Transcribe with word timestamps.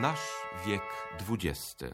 Nasz 0.00 0.46
wiek 0.66 0.82
XX. 1.18 1.92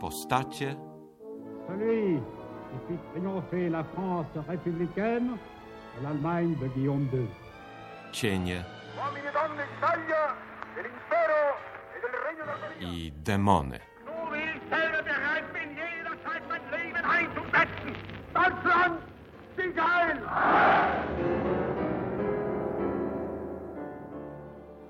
Postacie, 0.00 0.76
Celui 1.66 2.22
qui 2.70 2.78
fit 2.88 2.98
triompher 3.12 3.68
la 3.70 3.84
France 3.84 4.26
républicaine 4.48 5.36
à 5.98 6.02
l'Allemagne 6.02 6.54
de 6.60 6.68
Guillaume 6.68 7.08
II. 7.12 7.28
cienie 8.12 8.64
uomini 8.96 9.26
e 9.26 9.32
donne 9.32 9.56
d'Italia, 9.68 10.34
dell'impero 10.74 11.40
e 11.94 12.00
del 12.00 12.14
regno 12.26 12.44
d'Armonia. 12.46 12.88
i 12.88 13.12
demony. 13.22 13.78
Deutschland, 18.32 18.98
sieg 19.56 19.76
ein! 19.78 21.17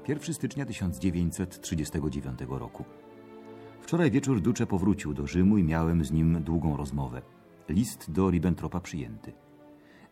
1 0.08 0.34
stycznia 0.34 0.66
1939 0.66 2.38
roku. 2.48 2.84
Wczoraj 3.80 4.10
wieczór 4.10 4.40
Duce 4.40 4.66
powrócił 4.66 5.14
do 5.14 5.26
Rzymu 5.26 5.58
i 5.58 5.62
miałem 5.62 6.04
z 6.04 6.12
nim 6.12 6.42
długą 6.42 6.76
rozmowę. 6.76 7.22
List 7.68 8.10
do 8.10 8.30
Ribbentropa 8.30 8.80
przyjęty. 8.80 9.32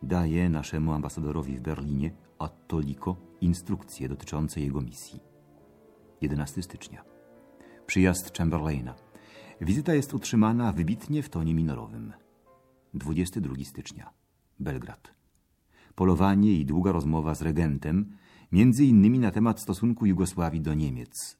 Daje 0.02 0.48
naszemu 0.48 0.92
ambasadorowi 0.92 1.56
w 1.56 1.60
Berlinie, 1.60 2.10
Attoliko, 2.38 3.16
instrukcje 3.40 4.08
dotyczące 4.08 4.60
jego 4.60 4.80
misji. 4.80 5.20
11 6.20 6.62
stycznia. 6.62 7.04
Przyjazd 7.86 8.38
Chamberlaina. 8.38 8.94
Wizyta 9.60 9.94
jest 9.94 10.14
utrzymana 10.14 10.72
wybitnie 10.72 11.22
w 11.22 11.28
tonie 11.28 11.54
minorowym. 11.54 12.12
22 12.94 13.64
stycznia. 13.64 14.10
Belgrad. 14.60 15.14
Polowanie 15.94 16.52
i 16.52 16.64
długa 16.64 16.92
rozmowa 16.92 17.34
z 17.34 17.42
regentem, 17.42 18.16
między 18.52 18.84
innymi 18.84 19.18
na 19.18 19.30
temat 19.30 19.60
stosunku 19.60 20.06
Jugosławii 20.06 20.60
do 20.60 20.74
Niemiec. 20.74 21.38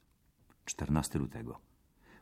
14 0.65 1.19
lutego. 1.19 1.59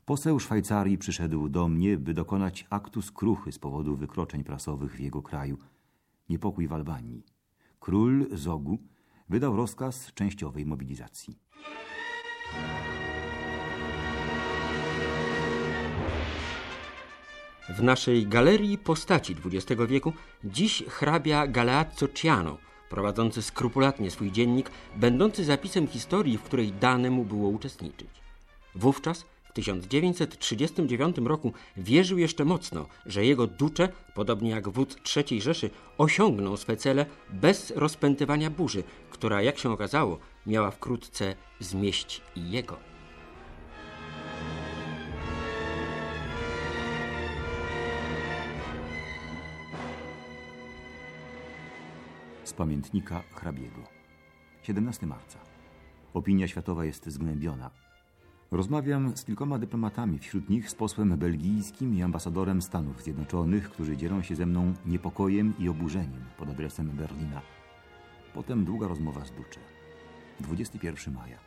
Poseł 0.05 0.39
Szwajcarii 0.39 0.97
przyszedł 0.97 1.49
do 1.49 1.67
mnie, 1.67 1.97
by 1.97 2.13
dokonać 2.13 2.67
aktu 2.69 3.01
skruchy 3.01 3.51
z 3.51 3.59
powodu 3.59 3.95
wykroczeń 3.95 4.43
prasowych 4.43 4.95
w 4.95 4.99
jego 4.99 5.21
kraju. 5.21 5.57
Niepokój 6.29 6.67
w 6.67 6.73
Albanii. 6.73 7.23
Król 7.79 8.27
Zogu 8.31 8.77
wydał 9.29 9.55
rozkaz 9.55 10.13
częściowej 10.13 10.65
mobilizacji. 10.65 11.39
W 17.69 17.83
naszej 17.83 18.27
galerii 18.27 18.77
postaci 18.77 19.35
XX 19.45 19.81
wieku 19.87 20.13
dziś 20.43 20.83
hrabia 20.87 21.47
Galeazzo 21.47 22.07
Ciano, 22.07 22.57
prowadzący 22.89 23.41
skrupulatnie 23.41 24.11
swój 24.11 24.31
dziennik, 24.31 24.71
będący 24.95 25.45
zapisem 25.45 25.87
historii, 25.87 26.37
w 26.37 26.43
której 26.43 26.71
dane 26.71 27.09
mu 27.09 27.25
było 27.25 27.49
uczestniczyć. 27.49 28.09
Wówczas, 28.75 29.25
w 29.43 29.53
1939 29.53 31.17
roku, 31.17 31.53
wierzył 31.77 32.17
jeszcze 32.17 32.45
mocno, 32.45 32.85
że 33.05 33.25
jego 33.25 33.47
ducze, 33.47 33.89
podobnie 34.13 34.49
jak 34.49 34.69
wódz 34.69 34.97
III 35.15 35.41
Rzeszy, 35.41 35.69
osiągną 35.97 36.57
swe 36.57 36.77
cele 36.77 37.05
bez 37.29 37.73
rozpętywania 37.75 38.49
burzy, 38.49 38.83
która, 39.09 39.41
jak 39.41 39.57
się 39.57 39.71
okazało, 39.71 40.19
miała 40.47 40.71
wkrótce 40.71 41.35
zmieść 41.59 42.21
i 42.35 42.51
jego. 42.51 42.94
Pamiętnika 52.55 53.23
hrabiego. 53.33 53.83
17 54.61 55.07
marca. 55.07 55.39
Opinia 56.13 56.47
światowa 56.47 56.85
jest 56.85 57.05
zgnębiona. 57.05 57.71
Rozmawiam 58.51 59.17
z 59.17 59.25
kilkoma 59.25 59.59
dyplomatami, 59.59 60.19
wśród 60.19 60.49
nich 60.49 60.69
z 60.69 60.75
posłem 60.75 61.17
belgijskim 61.17 61.95
i 61.95 62.03
ambasadorem 62.03 62.61
Stanów 62.61 63.03
Zjednoczonych, 63.03 63.69
którzy 63.69 63.97
dzielą 63.97 64.21
się 64.21 64.35
ze 64.35 64.45
mną 64.45 64.73
niepokojem 64.85 65.53
i 65.59 65.69
oburzeniem 65.69 66.23
pod 66.37 66.49
adresem 66.49 66.89
Berlina. 66.89 67.41
Potem 68.33 68.65
długa 68.65 68.87
rozmowa 68.87 69.25
z 69.25 69.31
Ducze. 69.31 69.59
21 70.39 71.13
maja. 71.13 71.37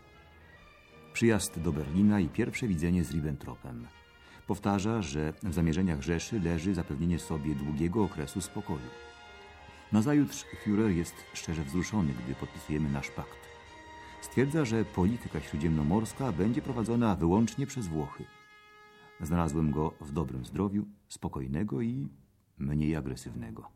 Przyjazd 1.12 1.60
do 1.60 1.72
Berlina 1.72 2.20
i 2.20 2.28
pierwsze 2.28 2.68
widzenie 2.68 3.04
z 3.04 3.10
Ribbentropem. 3.10 3.86
Powtarza, 4.46 5.02
że 5.02 5.32
w 5.42 5.54
zamierzeniach 5.54 6.02
Rzeszy 6.02 6.40
leży 6.40 6.74
zapewnienie 6.74 7.18
sobie 7.18 7.54
długiego 7.54 8.04
okresu 8.04 8.40
spokoju. 8.40 9.07
Nazajutrz 9.92 10.44
Führer 10.64 10.88
jest 10.88 11.14
szczerze 11.34 11.64
wzruszony, 11.64 12.14
gdy 12.24 12.34
podpisujemy 12.34 12.90
nasz 12.90 13.10
pakt. 13.10 13.38
Stwierdza, 14.20 14.64
że 14.64 14.84
polityka 14.84 15.40
śródziemnomorska 15.40 16.32
będzie 16.32 16.62
prowadzona 16.62 17.16
wyłącznie 17.16 17.66
przez 17.66 17.86
Włochy. 17.86 18.24
Znalazłem 19.20 19.70
go 19.70 19.94
w 20.00 20.12
dobrym 20.12 20.44
zdrowiu, 20.44 20.84
spokojnego 21.08 21.80
i 21.80 22.08
mniej 22.58 22.96
agresywnego. 22.96 23.68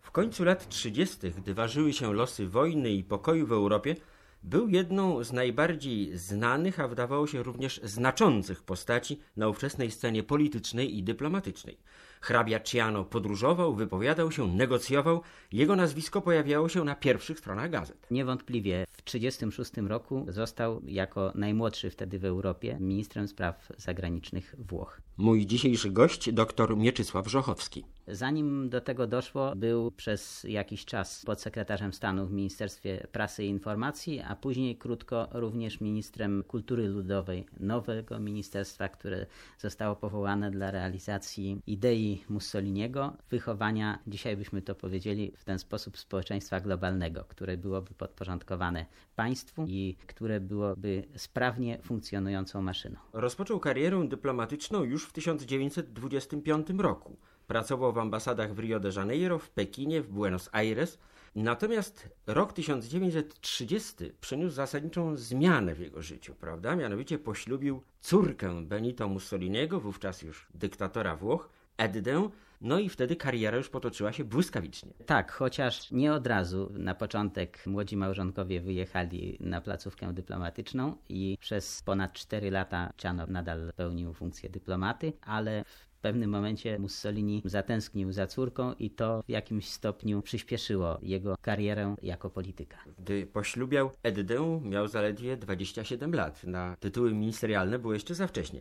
W 0.00 0.10
końcu 0.10 0.44
lat 0.44 0.68
30., 0.68 1.30
gdy 1.30 1.54
ważyły 1.54 1.92
się 1.92 2.12
losy 2.12 2.48
wojny 2.48 2.90
i 2.90 3.04
pokoju 3.04 3.46
w 3.46 3.52
Europie, 3.52 3.96
był 4.42 4.68
jedną 4.68 5.24
z 5.24 5.32
najbardziej 5.32 6.18
znanych, 6.18 6.80
a 6.80 6.88
wydawało 6.88 7.26
się 7.26 7.42
również 7.42 7.80
znaczących 7.84 8.62
postaci 8.62 9.20
na 9.36 9.48
ówczesnej 9.48 9.90
scenie 9.90 10.22
politycznej 10.22 10.98
i 10.98 11.02
dyplomatycznej. 11.02 11.78
Hrabia 12.20 12.60
Ciano 12.60 13.04
podróżował, 13.04 13.74
wypowiadał 13.74 14.32
się, 14.32 14.48
negocjował. 14.48 15.22
Jego 15.52 15.76
nazwisko 15.76 16.20
pojawiało 16.20 16.68
się 16.68 16.84
na 16.84 16.94
pierwszych 16.94 17.38
stronach 17.38 17.70
gazet. 17.70 18.06
Niewątpliwie 18.10 18.86
w 18.90 19.02
1936 19.02 19.88
roku 19.88 20.26
został 20.28 20.82
jako 20.86 21.32
najmłodszy 21.34 21.90
wtedy 21.90 22.18
w 22.18 22.24
Europie 22.24 22.76
ministrem 22.80 23.28
spraw 23.28 23.72
zagranicznych 23.76 24.54
Włoch. 24.58 25.00
Mój 25.16 25.46
dzisiejszy 25.46 25.90
gość, 25.90 26.32
dr 26.32 26.76
Mieczysław 26.76 27.28
Żochowski. 27.28 27.84
Zanim 28.08 28.68
do 28.68 28.80
tego 28.80 29.06
doszło, 29.06 29.56
był 29.56 29.90
przez 29.90 30.44
jakiś 30.44 30.84
czas 30.84 31.24
podsekretarzem 31.24 31.92
stanu 31.92 32.26
w 32.26 32.32
Ministerstwie 32.32 33.06
Prasy 33.12 33.44
i 33.44 33.48
Informacji, 33.48 34.20
a 34.20 34.36
później 34.36 34.76
krótko 34.76 35.28
również 35.32 35.80
ministrem 35.80 36.44
kultury 36.48 36.88
ludowej 36.88 37.46
nowego 37.60 38.18
ministerstwa, 38.18 38.88
które 38.88 39.26
zostało 39.58 39.96
powołane 39.96 40.50
dla 40.50 40.70
realizacji 40.70 41.60
idei 41.66 42.09
Mussoliniego, 42.28 43.16
wychowania, 43.30 43.98
dzisiaj 44.06 44.36
byśmy 44.36 44.62
to 44.62 44.74
powiedzieli 44.74 45.32
w 45.36 45.44
ten 45.44 45.58
sposób, 45.58 45.98
społeczeństwa 45.98 46.60
globalnego, 46.60 47.24
które 47.24 47.56
byłoby 47.56 47.94
podporządkowane 47.94 48.86
państwu 49.16 49.64
i 49.68 49.96
które 50.06 50.40
byłoby 50.40 51.04
sprawnie 51.16 51.78
funkcjonującą 51.82 52.62
maszyną. 52.62 52.96
Rozpoczął 53.12 53.60
karierę 53.60 54.08
dyplomatyczną 54.08 54.82
już 54.82 55.06
w 55.06 55.12
1925 55.12 56.66
roku. 56.78 57.16
Pracował 57.46 57.92
w 57.92 57.98
ambasadach 57.98 58.54
w 58.54 58.58
Rio 58.58 58.80
de 58.80 58.90
Janeiro, 58.96 59.38
w 59.38 59.50
Pekinie, 59.50 60.02
w 60.02 60.08
Buenos 60.08 60.48
Aires. 60.52 60.98
Natomiast 61.34 62.08
rok 62.26 62.52
1930 62.52 64.12
przyniósł 64.20 64.54
zasadniczą 64.54 65.16
zmianę 65.16 65.74
w 65.74 65.80
jego 65.80 66.02
życiu, 66.02 66.34
prawda? 66.34 66.76
Mianowicie 66.76 67.18
poślubił 67.18 67.82
córkę 68.00 68.66
Benito 68.66 69.08
Mussoliniego, 69.08 69.80
wówczas 69.80 70.22
już 70.22 70.46
dyktatora 70.54 71.16
Włoch, 71.16 71.50
Eddę, 71.80 72.28
no 72.60 72.78
i 72.78 72.88
wtedy 72.88 73.16
kariera 73.16 73.56
już 73.56 73.68
potoczyła 73.68 74.12
się 74.12 74.24
błyskawicznie. 74.24 74.92
Tak, 75.06 75.32
chociaż 75.32 75.90
nie 75.90 76.12
od 76.12 76.26
razu. 76.26 76.72
Na 76.72 76.94
początek 76.94 77.66
młodzi 77.66 77.96
małżonkowie 77.96 78.60
wyjechali 78.60 79.36
na 79.40 79.60
placówkę 79.60 80.12
dyplomatyczną 80.12 80.96
i 81.08 81.38
przez 81.40 81.82
ponad 81.82 82.12
4 82.12 82.50
lata 82.50 82.92
Ciano 82.96 83.26
nadal 83.26 83.72
pełnił 83.76 84.14
funkcję 84.14 84.50
dyplomaty, 84.50 85.12
ale 85.22 85.64
w 85.64 86.00
pewnym 86.00 86.30
momencie 86.30 86.78
Mussolini 86.78 87.42
zatęsknił 87.44 88.12
za 88.12 88.26
córką 88.26 88.72
i 88.72 88.90
to 88.90 89.22
w 89.22 89.30
jakimś 89.30 89.68
stopniu 89.68 90.22
przyspieszyło 90.22 90.98
jego 91.02 91.36
karierę 91.42 91.94
jako 92.02 92.30
polityka. 92.30 92.78
Gdy 92.98 93.26
poślubiał 93.26 93.90
Eddę, 94.02 94.60
miał 94.64 94.88
zaledwie 94.88 95.36
27 95.36 96.14
lat. 96.14 96.44
Na 96.44 96.76
tytuły 96.76 97.14
ministerialne 97.14 97.78
było 97.78 97.92
jeszcze 97.94 98.14
za 98.14 98.26
wcześnie. 98.26 98.60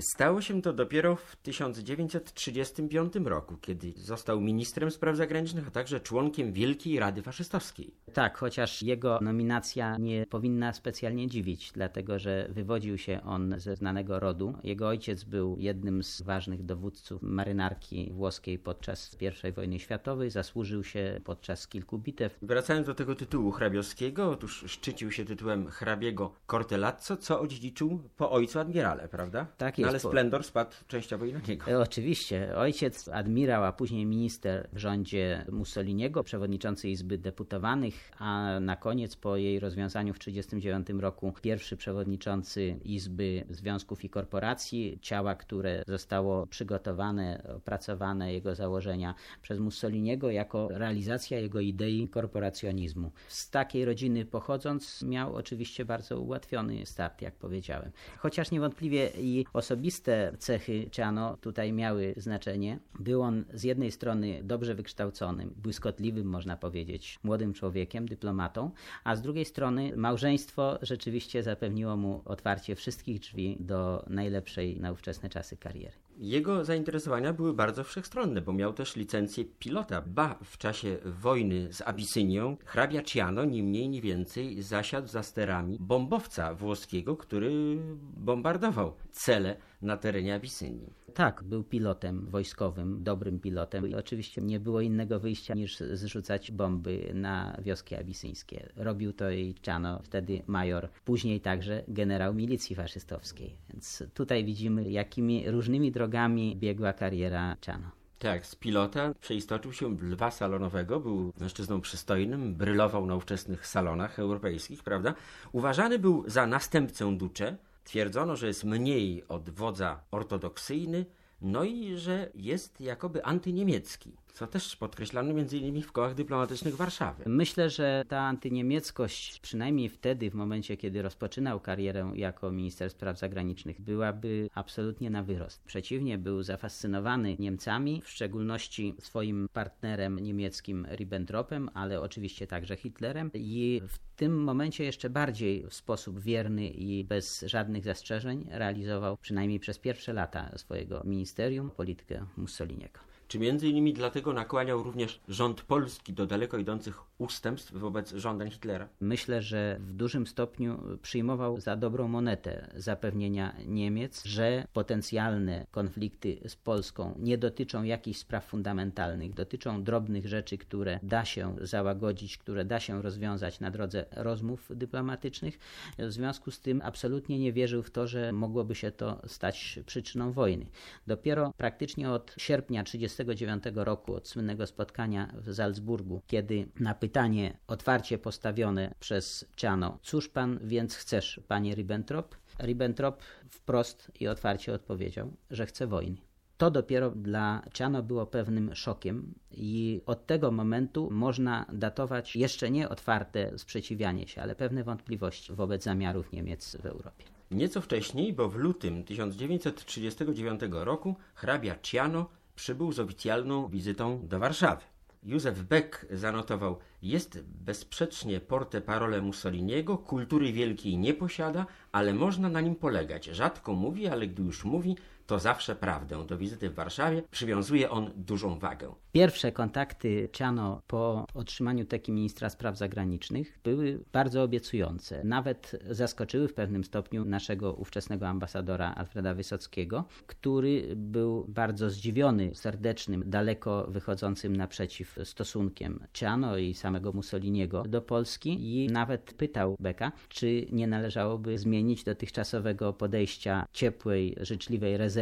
Stało 0.00 0.40
się 0.40 0.62
to 0.62 0.72
dopiero 0.72 1.16
w 1.16 1.36
1935 1.36 3.14
roku, 3.24 3.56
kiedy 3.60 3.92
został 3.96 4.40
ministrem 4.40 4.90
spraw 4.90 5.16
zagranicznych, 5.16 5.68
a 5.68 5.70
także 5.70 6.00
członkiem 6.00 6.52
Wielkiej 6.52 6.98
Rady 6.98 7.22
Faszystowskiej. 7.22 7.94
Tak, 8.12 8.38
chociaż 8.38 8.82
jego 8.82 9.18
nominacja 9.22 9.96
nie 9.98 10.26
powinna 10.26 10.72
specjalnie 10.72 11.26
dziwić, 11.26 11.72
dlatego 11.72 12.18
że 12.18 12.48
wywodził 12.50 12.98
się 12.98 13.20
on 13.22 13.54
ze 13.56 13.76
znanego 13.76 14.20
rodu. 14.20 14.54
Jego 14.64 14.88
ojciec 14.88 15.24
był 15.24 15.56
jednym 15.58 16.02
z 16.02 16.22
ważnych 16.22 16.64
dowódców 16.64 17.22
marynarki 17.22 18.10
włoskiej 18.12 18.58
podczas 18.58 19.16
I 19.48 19.52
wojny 19.52 19.78
światowej, 19.78 20.30
zasłużył 20.30 20.84
się 20.84 21.20
podczas 21.24 21.68
kilku 21.68 21.98
bitew. 21.98 22.38
Wracając 22.42 22.86
do 22.86 22.94
tego 22.94 23.14
tytułu 23.14 23.50
hrabiowskiego, 23.50 24.30
otóż 24.30 24.64
szczycił 24.66 25.12
się 25.12 25.24
tytułem 25.24 25.66
hrabiego 25.66 26.32
Cortelazzo, 26.46 27.16
co 27.16 27.40
odziedziczył 27.40 28.02
po 28.16 28.30
ojcu 28.30 28.58
admirale, 28.58 29.08
prawda? 29.08 29.46
Tak 29.56 29.77
Tak 29.82 29.94
jest. 29.94 30.04
Ale 30.04 30.12
splendor 30.12 30.44
spadł 30.44 30.70
częściowo 30.88 31.24
i 31.24 31.32
na 31.32 31.40
niego. 31.48 31.70
E, 31.70 31.80
Oczywiście. 31.80 32.56
Ojciec 32.56 33.08
admirał, 33.08 33.64
a 33.64 33.72
później 33.72 34.06
minister 34.06 34.68
w 34.72 34.78
rządzie 34.78 35.44
Mussoliniego, 35.52 36.24
przewodniczący 36.24 36.88
Izby 36.88 37.18
Deputowanych, 37.18 38.10
a 38.18 38.60
na 38.60 38.76
koniec 38.76 39.16
po 39.16 39.36
jej 39.36 39.60
rozwiązaniu 39.60 40.14
w 40.14 40.18
1939 40.18 41.02
roku 41.02 41.32
pierwszy 41.42 41.76
przewodniczący 41.76 42.76
Izby 42.84 43.44
Związków 43.50 44.04
i 44.04 44.10
Korporacji, 44.10 44.98
ciała, 45.02 45.34
które 45.34 45.82
zostało 45.86 46.46
przygotowane, 46.46 47.42
opracowane, 47.56 48.32
jego 48.32 48.54
założenia 48.54 49.14
przez 49.42 49.58
Mussoliniego 49.58 50.30
jako 50.30 50.68
realizacja 50.70 51.38
jego 51.38 51.60
idei 51.60 52.08
korporacjonizmu. 52.08 53.10
Z 53.28 53.50
takiej 53.50 53.84
rodziny 53.84 54.24
pochodząc 54.24 55.02
miał 55.02 55.34
oczywiście 55.34 55.84
bardzo 55.84 56.20
ułatwiony 56.20 56.86
start, 56.86 57.22
jak 57.22 57.34
powiedziałem. 57.34 57.90
Chociaż 58.18 58.50
niewątpliwie 58.50 59.10
i 59.18 59.46
osobiste 59.68 60.32
cechy 60.38 60.88
Ciano 60.90 61.36
tutaj 61.36 61.72
miały 61.72 62.14
znaczenie. 62.16 62.78
Był 62.98 63.22
on 63.22 63.44
z 63.54 63.62
jednej 63.62 63.92
strony 63.92 64.40
dobrze 64.42 64.74
wykształconym, 64.74 65.54
błyskotliwym, 65.56 66.26
można 66.26 66.56
powiedzieć, 66.56 67.18
młodym 67.22 67.52
człowiekiem, 67.52 68.08
dyplomatą, 68.08 68.70
a 69.04 69.16
z 69.16 69.22
drugiej 69.22 69.44
strony 69.44 69.96
małżeństwo 69.96 70.78
rzeczywiście 70.82 71.42
zapewniło 71.42 71.96
mu 71.96 72.22
otwarcie 72.24 72.74
wszystkich 72.74 73.20
drzwi 73.20 73.56
do 73.60 74.04
najlepszej 74.06 74.80
na 74.80 74.92
ówczesne 74.92 75.28
czasy 75.28 75.56
kariery. 75.56 76.07
Jego 76.20 76.64
zainteresowania 76.64 77.32
były 77.32 77.54
bardzo 77.54 77.84
wszechstronne, 77.84 78.40
bo 78.40 78.52
miał 78.52 78.72
też 78.72 78.96
licencję 78.96 79.44
pilota. 79.44 80.02
Ba, 80.06 80.38
w 80.44 80.58
czasie 80.58 80.98
wojny 81.04 81.72
z 81.72 81.82
Abisynią 81.82 82.56
hrabia 82.64 83.02
Ciano 83.02 83.44
ni 83.44 83.62
mniej 83.62 83.88
ni 83.88 84.00
więcej 84.00 84.62
zasiadł 84.62 85.08
za 85.08 85.22
sterami 85.22 85.76
bombowca 85.80 86.54
włoskiego, 86.54 87.16
który 87.16 87.78
bombardował 88.16 88.94
cele 89.10 89.56
na 89.82 89.96
terenie 89.96 90.34
Abysynii. 90.34 90.92
Tak, 91.14 91.42
był 91.42 91.64
pilotem 91.64 92.26
wojskowym, 92.26 93.02
dobrym 93.02 93.40
pilotem 93.40 93.88
i 93.88 93.94
oczywiście 93.94 94.42
nie 94.42 94.60
było 94.60 94.80
innego 94.80 95.20
wyjścia 95.20 95.54
niż 95.54 95.76
zrzucać 95.76 96.52
bomby 96.52 97.10
na 97.14 97.56
wioski 97.62 97.96
abisyńskie. 97.96 98.68
Robił 98.76 99.12
to 99.12 99.30
i 99.30 99.54
Czano, 99.62 100.00
wtedy 100.02 100.42
major, 100.46 100.88
później 101.04 101.40
także 101.40 101.84
generał 101.88 102.34
milicji 102.34 102.76
faszystowskiej. 102.76 103.56
Więc 103.70 104.02
tutaj 104.14 104.44
widzimy, 104.44 104.90
jakimi 104.90 105.50
różnymi 105.50 105.92
drogami 105.92 106.56
biegła 106.56 106.92
kariera 106.92 107.56
Czano. 107.60 107.90
Tak, 108.18 108.46
z 108.46 108.54
pilota 108.54 109.14
przeistoczył 109.20 109.72
się 109.72 109.96
w 109.96 110.02
lwa 110.02 110.30
salonowego, 110.30 111.00
był 111.00 111.32
mężczyzną 111.40 111.80
przystojnym, 111.80 112.54
brylował 112.54 113.06
na 113.06 113.14
ówczesnych 113.14 113.66
salonach 113.66 114.18
europejskich, 114.18 114.82
prawda? 114.82 115.14
Uważany 115.52 115.98
był 115.98 116.24
za 116.26 116.46
następcę 116.46 117.16
Duce. 117.16 117.56
Twierdzono, 117.88 118.36
że 118.36 118.46
jest 118.46 118.64
mniej 118.64 119.24
od 119.28 119.50
wodza 119.50 120.00
ortodoksyjny, 120.10 121.06
no 121.40 121.64
i 121.64 121.96
że 121.96 122.30
jest 122.34 122.80
jakoby 122.80 123.24
antyniemiecki, 123.24 124.16
co 124.32 124.46
też 124.46 124.76
podkreślano 124.76 125.30
innymi 125.52 125.82
w 125.82 125.92
kołach 125.92 126.14
dyplomatycznych 126.14 126.76
Warszawy. 126.76 127.24
Myślę, 127.26 127.70
że 127.70 128.04
ta 128.08 128.20
antyniemieckość, 128.20 129.40
przynajmniej 129.40 129.88
wtedy, 129.88 130.30
w 130.30 130.34
momencie, 130.34 130.76
kiedy 130.76 131.02
rozpoczynał 131.02 131.60
karierę 131.60 132.12
jako 132.14 132.50
minister 132.50 132.90
spraw 132.90 133.18
zagranicznych, 133.18 133.80
byłaby 133.80 134.50
absolutnie 134.54 135.10
na 135.10 135.22
wyrost. 135.22 135.64
Przeciwnie, 135.64 136.18
był 136.18 136.42
zafascynowany 136.42 137.36
Niemcami, 137.38 138.02
w 138.02 138.08
szczególności 138.08 138.94
swoim 138.98 139.48
partnerem 139.52 140.18
niemieckim 140.18 140.86
Ribbentropem, 140.90 141.70
ale 141.74 142.00
oczywiście 142.00 142.46
także 142.46 142.76
Hitlerem 142.76 143.30
i 143.34 143.82
w 143.88 143.98
tym 144.16 144.44
momencie 144.44 144.84
jeszcze 144.84 145.10
bardziej 145.10 145.66
w 145.66 145.74
sposób 145.74 146.20
wierny 146.20 146.68
i 146.68 147.04
bez 147.04 147.44
żadnych 147.46 147.84
zastrzeżeń 147.84 148.46
realizował 148.50 149.16
przynajmniej 149.16 149.60
przez 149.60 149.78
pierwsze 149.78 150.12
lata 150.12 150.58
swojego 150.58 151.02
ministerium 151.04 151.70
politykę 151.70 152.26
Mussoliniego. 152.36 153.07
Czy 153.28 153.38
między 153.38 153.68
innymi 153.68 153.92
dlatego 153.92 154.32
nakłaniał 154.32 154.82
również 154.82 155.20
rząd 155.28 155.62
polski 155.62 156.12
do 156.12 156.26
daleko 156.26 156.58
idących 156.58 157.00
ustępstw 157.18 157.72
wobec 157.72 158.12
żądań 158.12 158.50
Hitlera? 158.50 158.88
Myślę, 159.00 159.42
że 159.42 159.76
w 159.80 159.92
dużym 159.92 160.26
stopniu 160.26 160.82
przyjmował 161.02 161.60
za 161.60 161.76
dobrą 161.76 162.08
monetę 162.08 162.70
zapewnienia 162.76 163.54
Niemiec, 163.66 164.24
że 164.24 164.66
potencjalne 164.72 165.66
konflikty 165.70 166.38
z 166.48 166.56
Polską 166.56 167.14
nie 167.18 167.38
dotyczą 167.38 167.82
jakichś 167.82 168.18
spraw 168.18 168.44
fundamentalnych, 168.44 169.34
dotyczą 169.34 169.82
drobnych 169.82 170.26
rzeczy, 170.26 170.58
które 170.58 171.00
da 171.02 171.24
się 171.24 171.56
załagodzić, 171.60 172.38
które 172.38 172.64
da 172.64 172.80
się 172.80 173.02
rozwiązać 173.02 173.60
na 173.60 173.70
drodze 173.70 174.04
rozmów 174.10 174.70
dyplomatycznych. 174.74 175.58
W 175.98 176.12
związku 176.12 176.50
z 176.50 176.60
tym 176.60 176.80
absolutnie 176.84 177.38
nie 177.38 177.52
wierzył 177.52 177.82
w 177.82 177.90
to, 177.90 178.06
że 178.06 178.32
mogłoby 178.32 178.74
się 178.74 178.90
to 178.90 179.20
stać 179.26 179.78
przyczyną 179.86 180.32
wojny. 180.32 180.66
Dopiero 181.06 181.52
praktycznie 181.56 182.10
od 182.10 182.34
sierpnia 182.38 182.84
1939 183.24 183.86
roku, 183.86 184.14
od 184.14 184.28
słynnego 184.28 184.66
spotkania 184.66 185.32
w 185.34 185.54
Salzburgu, 185.54 186.22
kiedy 186.26 186.68
na 186.80 186.94
pytanie 186.94 187.58
otwarcie 187.66 188.18
postawione 188.18 188.94
przez 189.00 189.44
Ciano, 189.56 189.98
cóż 190.02 190.28
pan 190.28 190.58
więc 190.62 190.94
chcesz, 190.94 191.40
panie 191.48 191.74
Ribbentrop? 191.74 192.36
Ribbentrop 192.62 193.22
wprost 193.48 194.12
i 194.20 194.28
otwarcie 194.28 194.74
odpowiedział, 194.74 195.32
że 195.50 195.66
chce 195.66 195.86
wojny. 195.86 196.16
To 196.58 196.70
dopiero 196.70 197.10
dla 197.10 197.62
Ciano 197.72 198.02
było 198.02 198.26
pewnym 198.26 198.74
szokiem 198.74 199.34
i 199.50 200.00
od 200.06 200.26
tego 200.26 200.50
momentu 200.50 201.08
można 201.10 201.66
datować 201.72 202.36
jeszcze 202.36 202.70
nie 202.70 202.88
otwarte 202.88 203.58
sprzeciwianie 203.58 204.28
się, 204.28 204.42
ale 204.42 204.54
pewne 204.54 204.84
wątpliwości 204.84 205.52
wobec 205.52 205.84
zamiarów 205.84 206.32
Niemiec 206.32 206.76
w 206.76 206.86
Europie. 206.86 207.24
Nieco 207.50 207.80
wcześniej, 207.80 208.32
bo 208.32 208.48
w 208.48 208.56
lutym 208.56 209.04
1939 209.04 210.60
roku 210.70 211.16
hrabia 211.34 211.76
Ciano 211.82 212.30
przybył 212.58 212.92
z 212.92 213.00
oficjalną 213.00 213.68
wizytą 213.68 214.26
do 214.26 214.38
Warszawy. 214.38 214.82
Józef 215.22 215.62
Beck 215.62 216.06
zanotował, 216.10 216.78
jest 217.02 217.42
bezsprzecznie 217.44 218.40
porte 218.40 218.80
parole 218.80 219.22
Mussoliniego, 219.22 219.98
kultury 219.98 220.52
wielkiej 220.52 220.98
nie 220.98 221.14
posiada, 221.14 221.66
ale 221.92 222.14
można 222.14 222.48
na 222.48 222.60
nim 222.60 222.74
polegać. 222.74 223.24
Rzadko 223.24 223.74
mówi, 223.74 224.06
ale 224.06 224.26
gdy 224.26 224.42
już 224.42 224.64
mówi, 224.64 224.96
to 225.28 225.38
zawsze 225.38 225.76
prawdę. 225.76 226.26
Do 226.26 226.38
wizyty 226.38 226.70
w 226.70 226.74
Warszawie 226.74 227.22
przywiązuje 227.30 227.90
on 227.90 228.10
dużą 228.16 228.58
wagę. 228.58 228.94
Pierwsze 229.12 229.52
kontakty 229.52 230.28
Ciano 230.32 230.82
po 230.86 231.26
otrzymaniu 231.34 231.84
teki 231.84 232.12
ministra 232.12 232.50
spraw 232.50 232.78
zagranicznych 232.78 233.58
były 233.64 234.04
bardzo 234.12 234.42
obiecujące. 234.42 235.24
Nawet 235.24 235.76
zaskoczyły 235.90 236.48
w 236.48 236.54
pewnym 236.54 236.84
stopniu 236.84 237.24
naszego 237.24 237.72
ówczesnego 237.72 238.28
ambasadora 238.28 238.94
Alfreda 238.94 239.34
Wysockiego, 239.34 240.04
który 240.26 240.96
był 240.96 241.44
bardzo 241.48 241.90
zdziwiony 241.90 242.54
serdecznym, 242.54 243.22
daleko 243.26 243.86
wychodzącym 243.88 244.56
naprzeciw 244.56 245.18
stosunkiem 245.24 246.06
Ciano 246.12 246.58
i 246.58 246.74
samego 246.74 247.12
Mussoliniego 247.12 247.82
do 247.82 248.02
Polski 248.02 248.82
i 248.82 248.88
nawet 248.88 249.34
pytał 249.34 249.76
Beka, 249.80 250.12
czy 250.28 250.66
nie 250.72 250.86
należałoby 250.86 251.58
zmienić 251.58 252.04
dotychczasowego 252.04 252.92
podejścia 252.92 253.66
ciepłej, 253.72 254.36
życzliwej 254.40 254.96
rezerwy 254.96 255.17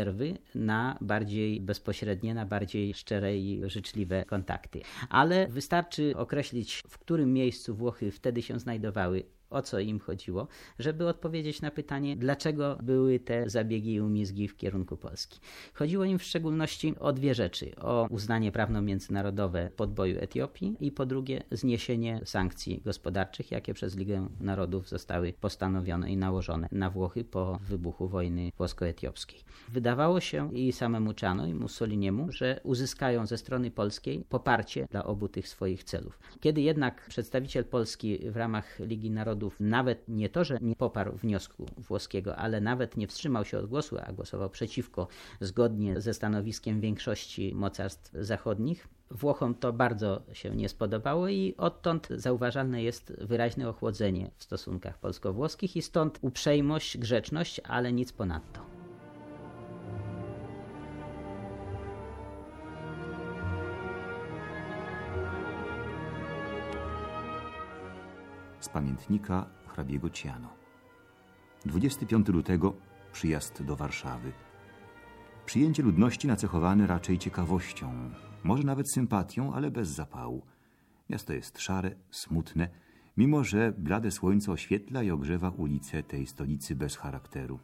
na 0.54 0.98
bardziej 1.00 1.60
bezpośrednie, 1.60 2.34
na 2.34 2.46
bardziej 2.46 2.94
szczere 2.94 3.36
i 3.36 3.62
życzliwe 3.66 4.24
kontakty. 4.24 4.80
Ale 5.08 5.48
wystarczy 5.48 6.16
określić, 6.16 6.82
w 6.88 6.98
którym 6.98 7.32
miejscu 7.32 7.74
Włochy 7.74 8.10
wtedy 8.10 8.42
się 8.42 8.60
znajdowały, 8.60 9.22
o 9.50 9.62
co 9.62 9.80
im 9.80 10.00
chodziło, 10.00 10.48
żeby 10.78 11.08
odpowiedzieć 11.08 11.60
na 11.60 11.70
pytanie, 11.70 12.16
dlaczego 12.16 12.78
były 12.82 13.20
te 13.20 13.50
zabiegi 13.50 13.94
i 13.94 14.00
umizgi 14.00 14.48
w 14.48 14.56
kierunku 14.56 14.96
Polski. 14.96 15.40
Chodziło 15.74 16.04
im 16.04 16.18
w 16.18 16.22
szczególności 16.22 16.94
o 16.98 17.12
dwie 17.12 17.34
rzeczy: 17.34 17.76
o 17.76 18.06
uznanie 18.10 18.52
prawno-międzynarodowe 18.52 19.70
podboju 19.76 20.18
Etiopii 20.20 20.76
i 20.80 20.92
po 20.92 21.06
drugie 21.06 21.42
zniesienie 21.50 22.20
sankcji 22.24 22.82
gospodarczych, 22.84 23.50
jakie 23.50 23.74
przez 23.74 23.96
Ligę 23.96 24.28
Narodów 24.40 24.88
zostały 24.88 25.32
postanowione 25.32 26.10
i 26.10 26.16
nałożone 26.16 26.68
na 26.72 26.90
Włochy 26.90 27.24
po 27.24 27.58
wybuchu 27.62 28.08
wojny 28.08 28.52
włosko-etiopskiej. 28.58 29.44
Wydawało 29.68 30.20
się 30.20 30.54
i 30.54 30.72
samemu 30.72 31.12
Czano, 31.12 31.46
i 31.46 31.54
Mussoliniemu, 31.54 32.32
że 32.32 32.60
uzyskają 32.64 33.26
ze 33.26 33.38
strony 33.38 33.70
polskiej 33.70 34.24
poparcie 34.28 34.86
dla 34.90 35.04
obu 35.04 35.28
tych 35.28 35.48
swoich 35.48 35.84
celów. 35.84 36.18
Kiedy 36.40 36.60
jednak 36.60 37.06
przedstawiciel 37.08 37.64
Polski 37.64 38.18
w 38.30 38.36
ramach 38.36 38.78
Ligi 38.80 39.10
Narodów 39.10 39.35
nawet 39.60 40.08
nie 40.08 40.28
to, 40.28 40.44
że 40.44 40.58
nie 40.60 40.76
poparł 40.76 41.16
wniosku 41.16 41.66
włoskiego, 41.76 42.36
ale 42.36 42.60
nawet 42.60 42.96
nie 42.96 43.06
wstrzymał 43.06 43.44
się 43.44 43.58
od 43.58 43.66
głosu, 43.66 43.96
a 44.06 44.12
głosował 44.12 44.50
przeciwko, 44.50 45.08
zgodnie 45.40 46.00
ze 46.00 46.14
stanowiskiem 46.14 46.80
większości 46.80 47.54
mocarstw 47.54 48.12
zachodnich. 48.12 48.88
Włochom 49.10 49.54
to 49.54 49.72
bardzo 49.72 50.22
się 50.32 50.56
nie 50.56 50.68
spodobało 50.68 51.28
i 51.28 51.54
odtąd 51.58 52.08
zauważalne 52.10 52.82
jest 52.82 53.12
wyraźne 53.20 53.68
ochłodzenie 53.68 54.30
w 54.36 54.44
stosunkach 54.44 54.98
polsko-włoskich 54.98 55.76
i 55.76 55.82
stąd 55.82 56.18
uprzejmość, 56.22 56.98
grzeczność, 56.98 57.60
ale 57.64 57.92
nic 57.92 58.12
ponadto. 58.12 58.75
Pamiętnika 68.76 69.46
hrabiego 69.66 70.10
Ciano. 70.10 70.48
25 71.66 72.28
lutego 72.28 72.74
przyjazd 73.12 73.62
do 73.62 73.76
Warszawy. 73.76 74.32
Przyjęcie 75.46 75.82
ludności 75.82 76.28
nacechowane 76.28 76.86
raczej 76.86 77.18
ciekawością, 77.18 78.10
może 78.44 78.62
nawet 78.62 78.92
sympatią, 78.92 79.54
ale 79.54 79.70
bez 79.70 79.88
zapału. 79.88 80.42
Miasto 81.10 81.32
jest 81.32 81.58
szare, 81.58 81.90
smutne, 82.10 82.68
mimo 83.16 83.44
że 83.44 83.72
blade 83.78 84.10
słońce 84.10 84.52
oświetla 84.52 85.02
i 85.02 85.10
ogrzewa 85.10 85.50
ulice 85.50 86.02
tej 86.02 86.26
stolicy 86.26 86.74
bez 86.74 86.96
charakteru. 86.96 87.58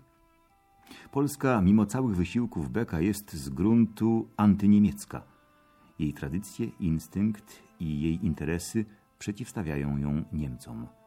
Polska, 1.10 1.60
mimo 1.60 1.86
całych 1.86 2.16
wysiłków 2.16 2.70
Beka, 2.70 3.00
jest 3.00 3.32
z 3.32 3.48
gruntu 3.48 4.28
antyniemiecka. 4.36 5.22
Jej 5.98 6.12
tradycje, 6.12 6.66
instynkt 6.66 7.62
i 7.80 8.02
jej 8.02 8.26
interesy 8.26 8.84
przeciwstawiają 9.18 9.98
ją 9.98 10.24
Niemcom. 10.32 11.01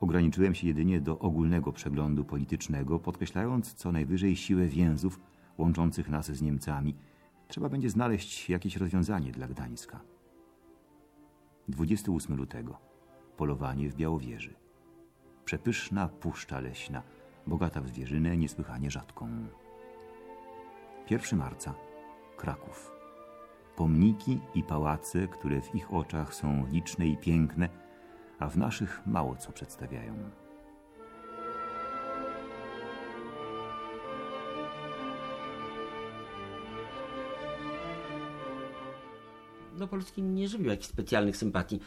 Ograniczyłem 0.00 0.54
się 0.54 0.66
jedynie 0.66 1.00
do 1.00 1.18
ogólnego 1.18 1.72
przeglądu 1.72 2.24
politycznego, 2.24 2.98
podkreślając 2.98 3.74
co 3.74 3.92
najwyżej 3.92 4.36
siłę 4.36 4.66
więzów 4.66 5.20
łączących 5.58 6.08
nas 6.08 6.30
z 6.30 6.42
Niemcami. 6.42 6.96
Trzeba 7.48 7.68
będzie 7.68 7.90
znaleźć 7.90 8.50
jakieś 8.50 8.76
rozwiązanie 8.76 9.32
dla 9.32 9.48
Gdańska. 9.48 10.00
28 11.68 12.36
lutego. 12.36 12.78
Polowanie 13.36 13.90
w 13.90 13.94
Białowieży. 13.94 14.54
Przepyszna 15.44 16.08
puszcza 16.08 16.60
leśna, 16.60 17.02
bogata 17.46 17.80
w 17.80 17.88
zwierzynę 17.88 18.36
niesłychanie 18.36 18.90
rzadką. 18.90 19.28
1 21.10 21.38
marca. 21.38 21.74
Kraków. 22.36 22.92
Pomniki 23.76 24.40
i 24.54 24.62
pałace, 24.62 25.28
które 25.28 25.60
w 25.60 25.74
ich 25.74 25.92
oczach 25.92 26.34
są 26.34 26.66
liczne 26.66 27.06
i 27.06 27.16
piękne, 27.16 27.68
a 28.40 28.48
w 28.48 28.56
naszych 28.56 29.00
mało 29.06 29.36
co 29.36 29.52
przedstawiają. 29.52 30.14
do 39.80 39.88
Polski 39.88 40.22
nie 40.22 40.48
żywił 40.48 40.66
jakichś 40.66 40.88
specjalnych 40.88 41.36
sympatii. 41.36 41.80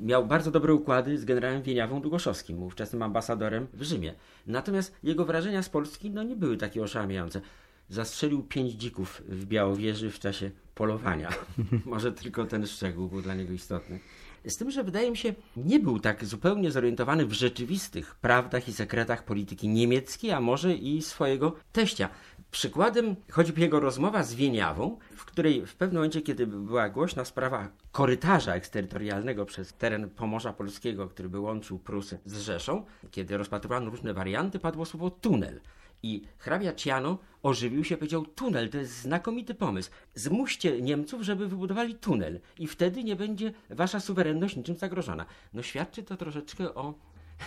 Miał 0.00 0.26
bardzo 0.26 0.50
dobre 0.50 0.74
układy 0.74 1.18
z 1.18 1.24
generałem 1.24 1.62
Wieniawą 1.62 2.00
Długoszowskim, 2.00 2.62
ówczesnym 2.62 3.02
ambasadorem 3.02 3.66
w 3.72 3.82
Rzymie. 3.82 4.14
Natomiast 4.46 4.94
jego 5.02 5.24
wrażenia 5.24 5.62
z 5.62 5.68
Polski 5.68 6.10
no, 6.10 6.22
nie 6.22 6.36
były 6.36 6.56
takie 6.56 6.82
oszałamiające. 6.82 7.40
Zastrzelił 7.88 8.42
pięć 8.42 8.72
dzików 8.72 9.22
w 9.28 9.44
Białowieży 9.46 10.10
w 10.10 10.18
czasie 10.18 10.50
polowania. 10.74 11.28
Może 11.84 12.12
tylko 12.12 12.44
ten 12.44 12.66
szczegół 12.66 13.08
był 13.08 13.22
dla 13.22 13.34
niego 13.34 13.52
istotny. 13.52 13.98
Z 14.46 14.56
tym, 14.56 14.70
że 14.70 14.84
wydaje 14.84 15.10
mi 15.10 15.16
się, 15.16 15.34
nie 15.56 15.80
był 15.80 16.00
tak 16.00 16.24
zupełnie 16.24 16.70
zorientowany 16.70 17.26
w 17.26 17.32
rzeczywistych 17.32 18.14
prawdach 18.14 18.68
i 18.68 18.72
sekretach 18.72 19.24
polityki 19.24 19.68
niemieckiej, 19.68 20.32
a 20.32 20.40
może 20.40 20.74
i 20.74 21.02
swojego 21.02 21.56
teścia. 21.72 22.08
Przykładem 22.50 23.16
choćby 23.30 23.60
jego 23.60 23.80
rozmowa 23.80 24.22
z 24.22 24.34
Wieniawą, 24.34 24.98
w 25.16 25.24
której 25.24 25.66
w 25.66 25.76
pewnym 25.76 25.96
momencie, 25.96 26.22
kiedy 26.22 26.46
była 26.46 26.88
głośna 26.88 27.24
sprawa 27.24 27.68
korytarza 27.92 28.54
eksterytorialnego 28.54 29.46
przez 29.46 29.72
teren 29.72 30.10
Pomorza 30.10 30.52
Polskiego, 30.52 31.08
który 31.08 31.28
by 31.28 31.40
łączył 31.40 31.78
Prusy 31.78 32.18
z 32.24 32.38
Rzeszą, 32.40 32.84
kiedy 33.10 33.36
rozpatrywano 33.36 33.90
różne 33.90 34.14
warianty, 34.14 34.58
padło 34.58 34.84
słowo 34.84 35.10
tunel. 35.10 35.60
I 36.02 36.22
hrabia 36.38 36.72
Ciano 36.72 37.18
ożywił 37.42 37.84
się, 37.84 37.96
powiedział: 37.96 38.26
Tunel 38.26 38.70
to 38.70 38.78
jest 38.78 38.92
znakomity 38.92 39.54
pomysł. 39.54 39.90
Zmuście 40.14 40.82
Niemców, 40.82 41.22
żeby 41.22 41.48
wybudowali 41.48 41.94
tunel, 41.94 42.40
i 42.58 42.66
wtedy 42.66 43.04
nie 43.04 43.16
będzie 43.16 43.52
wasza 43.70 44.00
suwerenność 44.00 44.56
niczym 44.56 44.76
zagrożona. 44.76 45.26
No 45.52 45.62
świadczy 45.62 46.02
to 46.02 46.16
troszeczkę 46.16 46.74
o 46.74 46.94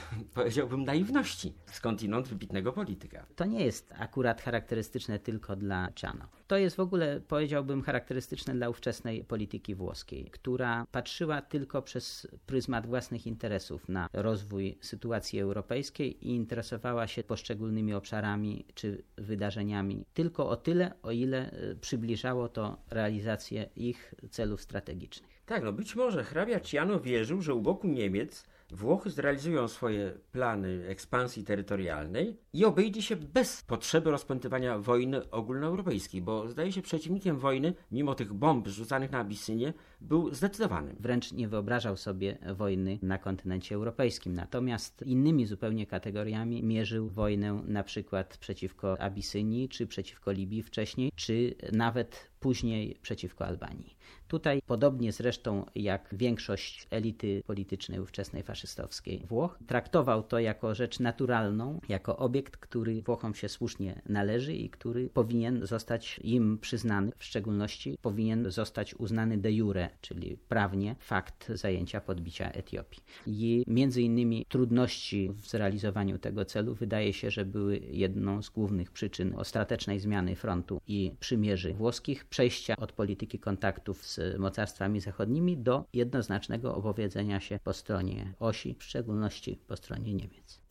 powiedziałbym, 0.35 0.83
naiwności 0.83 1.53
skądinąd 1.65 2.27
wybitnego 2.27 2.73
polityka. 2.73 3.25
To 3.35 3.45
nie 3.45 3.65
jest 3.65 3.93
akurat 3.97 4.41
charakterystyczne 4.41 5.19
tylko 5.19 5.55
dla 5.55 5.89
Ciano. 5.95 6.27
To 6.47 6.57
jest 6.57 6.75
w 6.75 6.79
ogóle, 6.79 7.21
powiedziałbym, 7.27 7.81
charakterystyczne 7.81 8.53
dla 8.53 8.69
ówczesnej 8.69 9.23
polityki 9.23 9.75
włoskiej, 9.75 10.25
która 10.31 10.85
patrzyła 10.91 11.41
tylko 11.41 11.81
przez 11.81 12.27
pryzmat 12.45 12.87
własnych 12.87 13.27
interesów 13.27 13.89
na 13.89 14.09
rozwój 14.13 14.77
sytuacji 14.81 15.39
europejskiej 15.39 16.27
i 16.27 16.35
interesowała 16.35 17.07
się 17.07 17.23
poszczególnymi 17.23 17.93
obszarami 17.93 18.65
czy 18.73 19.03
wydarzeniami 19.17 20.05
tylko 20.13 20.49
o 20.49 20.55
tyle, 20.55 20.93
o 21.03 21.11
ile 21.11 21.51
e, 21.51 21.75
przybliżało 21.75 22.49
to 22.49 22.77
realizację 22.89 23.69
ich 23.75 24.13
celów 24.29 24.61
strategicznych. 24.61 25.35
Tak, 25.45 25.63
no 25.63 25.73
być 25.73 25.95
może 25.95 26.23
hrabia 26.23 26.59
Ciano 26.59 26.99
wierzył, 26.99 27.41
że 27.41 27.53
u 27.53 27.61
boku 27.61 27.87
Niemiec 27.87 28.45
Włochy 28.72 29.10
zrealizują 29.10 29.67
swoje 29.67 30.13
plany 30.31 30.88
ekspansji 30.88 31.43
terytorialnej 31.43 32.38
i 32.53 32.65
obejdzie 32.65 33.01
się 33.01 33.15
bez 33.15 33.63
potrzeby 33.63 34.12
rozpętywania 34.12 34.79
wojny 34.79 35.31
ogólnoeuropejskiej, 35.31 36.22
bo 36.22 36.50
zdaje 36.50 36.72
się 36.72 36.81
przeciwnikiem 36.81 37.39
wojny, 37.39 37.74
mimo 37.91 38.15
tych 38.15 38.34
bomb 38.34 38.67
rzucanych 38.67 39.12
na 39.12 39.19
Abysynię, 39.19 39.74
był 40.01 40.34
zdecydowany. 40.34 40.95
Wręcz 41.00 41.31
nie 41.31 41.48
wyobrażał 41.48 41.98
sobie 41.98 42.38
wojny 42.55 43.00
na 43.01 43.17
kontynencie 43.17 43.75
europejskim. 43.75 44.34
Natomiast 44.34 45.01
innymi 45.01 45.45
zupełnie 45.45 45.88
kategoriami 45.88 46.63
mierzył 46.63 47.10
wojnę 47.10 47.63
na 47.67 47.84
przykład 47.84 48.38
przeciwko 48.38 49.01
Abysynii, 49.01 49.69
czy 49.69 49.88
przeciwko 49.88 50.31
Libii 50.31 50.63
wcześniej, 50.63 51.12
czy 51.15 51.55
nawet 51.72 52.31
później 52.39 53.00
przeciwko 53.01 53.45
Albanii. 53.45 53.94
Tutaj, 54.27 54.62
podobnie 54.65 55.12
zresztą 55.12 55.65
jak 55.75 56.09
większość 56.17 56.88
elity 56.89 57.43
politycznej 57.45 58.00
ówczesnej 58.00 58.43
faszystowskiej 58.43 59.25
Włoch, 59.27 59.59
traktował 59.67 60.24
to 60.24 60.39
jako 60.39 60.75
rzecz 60.75 61.00
naturalną, 61.00 61.79
jako 61.89 62.17
obiekt, 62.17 62.57
który 62.57 63.01
Włochom 63.01 63.35
się 63.35 63.50
słusznie 63.50 64.01
należy 64.09 64.53
i 64.53 64.69
który 64.69 65.09
powinien 65.09 65.67
zostać 65.67 66.19
im 66.24 66.57
przyznany, 66.57 67.12
w 67.17 67.24
szczególności 67.24 67.97
powinien 68.01 68.51
zostać 68.51 68.95
uznany 68.95 69.38
de 69.38 69.51
jure, 69.51 69.89
czyli 70.01 70.38
prawnie, 70.50 70.95
fakt 71.00 71.51
zajęcia 71.53 72.01
podbicia 72.01 72.51
Etiopii. 72.51 73.03
I 73.27 73.63
między 73.67 74.01
innymi 74.01 74.45
trudności 74.50 75.29
w 75.29 75.47
zrealizowaniu 75.47 76.17
tego 76.17 76.45
celu 76.45 76.75
wydaje 76.75 77.13
się, 77.13 77.31
że 77.31 77.45
były 77.45 77.77
jedną 77.77 78.41
z 78.41 78.50
głównych 78.50 78.91
przyczyn 78.91 79.33
ostatecznej 79.35 80.00
zmiany 80.00 80.35
frontu 80.35 80.81
i 80.88 81.12
przymierzy 81.19 81.74
włoskich, 81.74 82.25
przejścia 82.25 82.75
od 82.77 82.91
polityki 82.91 83.39
kontaktów 83.39 83.94
z 84.01 84.39
mocarstwami 84.39 85.01
zachodnimi 85.01 85.57
do 85.57 85.85
jednoznacznego 85.93 86.75
opowiedzenia 86.75 87.39
się 87.39 87.59
po 87.63 87.73
stronie 87.73 88.33
osi, 88.39 88.75
w 88.79 88.83
szczególności 88.83 89.59
po 89.67 89.75
stronie 89.75 90.13
Niemiec. 90.13 90.61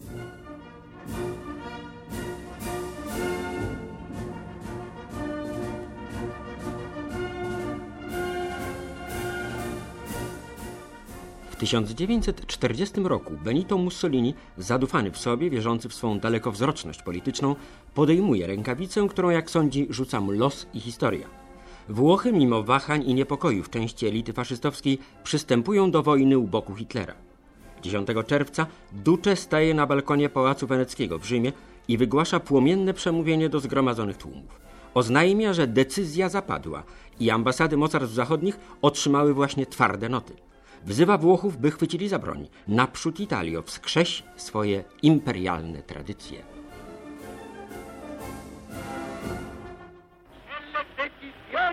W 11.50 11.56
1940 11.56 13.00
roku 13.00 13.32
Benito 13.44 13.78
Mussolini, 13.78 14.34
zadufany 14.58 15.10
w 15.10 15.18
sobie, 15.18 15.50
wierzący 15.50 15.88
w 15.88 15.94
swą 15.94 16.18
dalekowzroczność 16.18 17.02
polityczną, 17.02 17.56
podejmuje 17.94 18.46
rękawicę, 18.46 19.08
którą, 19.08 19.30
jak 19.30 19.50
sądzi, 19.50 19.86
rzuca 19.90 20.20
mu 20.20 20.32
los 20.32 20.66
i 20.74 20.80
historia. 20.80 21.43
Włochy, 21.88 22.32
mimo 22.32 22.62
wahań 22.62 23.02
i 23.02 23.14
niepokojów 23.14 23.70
części 23.70 24.06
elity 24.06 24.32
faszystowskiej, 24.32 24.98
przystępują 25.24 25.90
do 25.90 26.02
wojny 26.02 26.38
u 26.38 26.46
boku 26.46 26.74
Hitlera. 26.74 27.14
10 27.82 28.08
czerwca 28.26 28.66
Duce 28.92 29.36
staje 29.36 29.74
na 29.74 29.86
balkonie 29.86 30.28
Pałacu 30.28 30.66
Weneckiego 30.66 31.18
w 31.18 31.24
Rzymie 31.24 31.52
i 31.88 31.98
wygłasza 31.98 32.40
płomienne 32.40 32.94
przemówienie 32.94 33.48
do 33.48 33.60
zgromadzonych 33.60 34.16
tłumów. 34.16 34.60
Oznajmia, 34.94 35.52
że 35.52 35.66
decyzja 35.66 36.28
zapadła 36.28 36.82
i 37.20 37.30
ambasady 37.30 37.76
mocarstw 37.76 38.14
zachodnich 38.14 38.58
otrzymały 38.82 39.34
właśnie 39.34 39.66
twarde 39.66 40.08
noty. 40.08 40.32
Wzywa 40.86 41.18
Włochów, 41.18 41.56
by 41.56 41.70
chwycili 41.70 42.08
za 42.08 42.18
broń. 42.18 42.48
Naprzód 42.68 43.20
Italio, 43.20 43.62
wskrześ 43.62 44.22
swoje 44.36 44.84
imperialne 45.02 45.82
tradycje. 45.82 46.53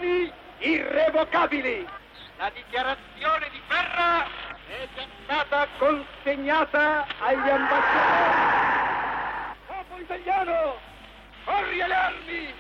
Decisioni 0.02 0.32
irrevocabili. 0.60 1.88
La 2.38 2.52
dichiarazione 2.54 3.50
di 3.52 3.62
guerra 3.68 4.26
è 4.68 4.88
già 4.96 5.06
stata 5.24 5.68
consegnata 5.78 7.06
agli 7.20 7.50
ambasciatori. 7.50 8.40
Popolo 9.68 10.02
italiano, 10.02 10.80
corri 11.46 11.82
alle 11.82 11.94
armi! 11.94 12.54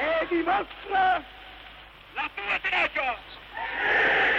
E 0.00 0.26
dimostra 0.28 1.22
la 2.14 2.30
tua 2.34 2.58
tenacia! 2.60 4.37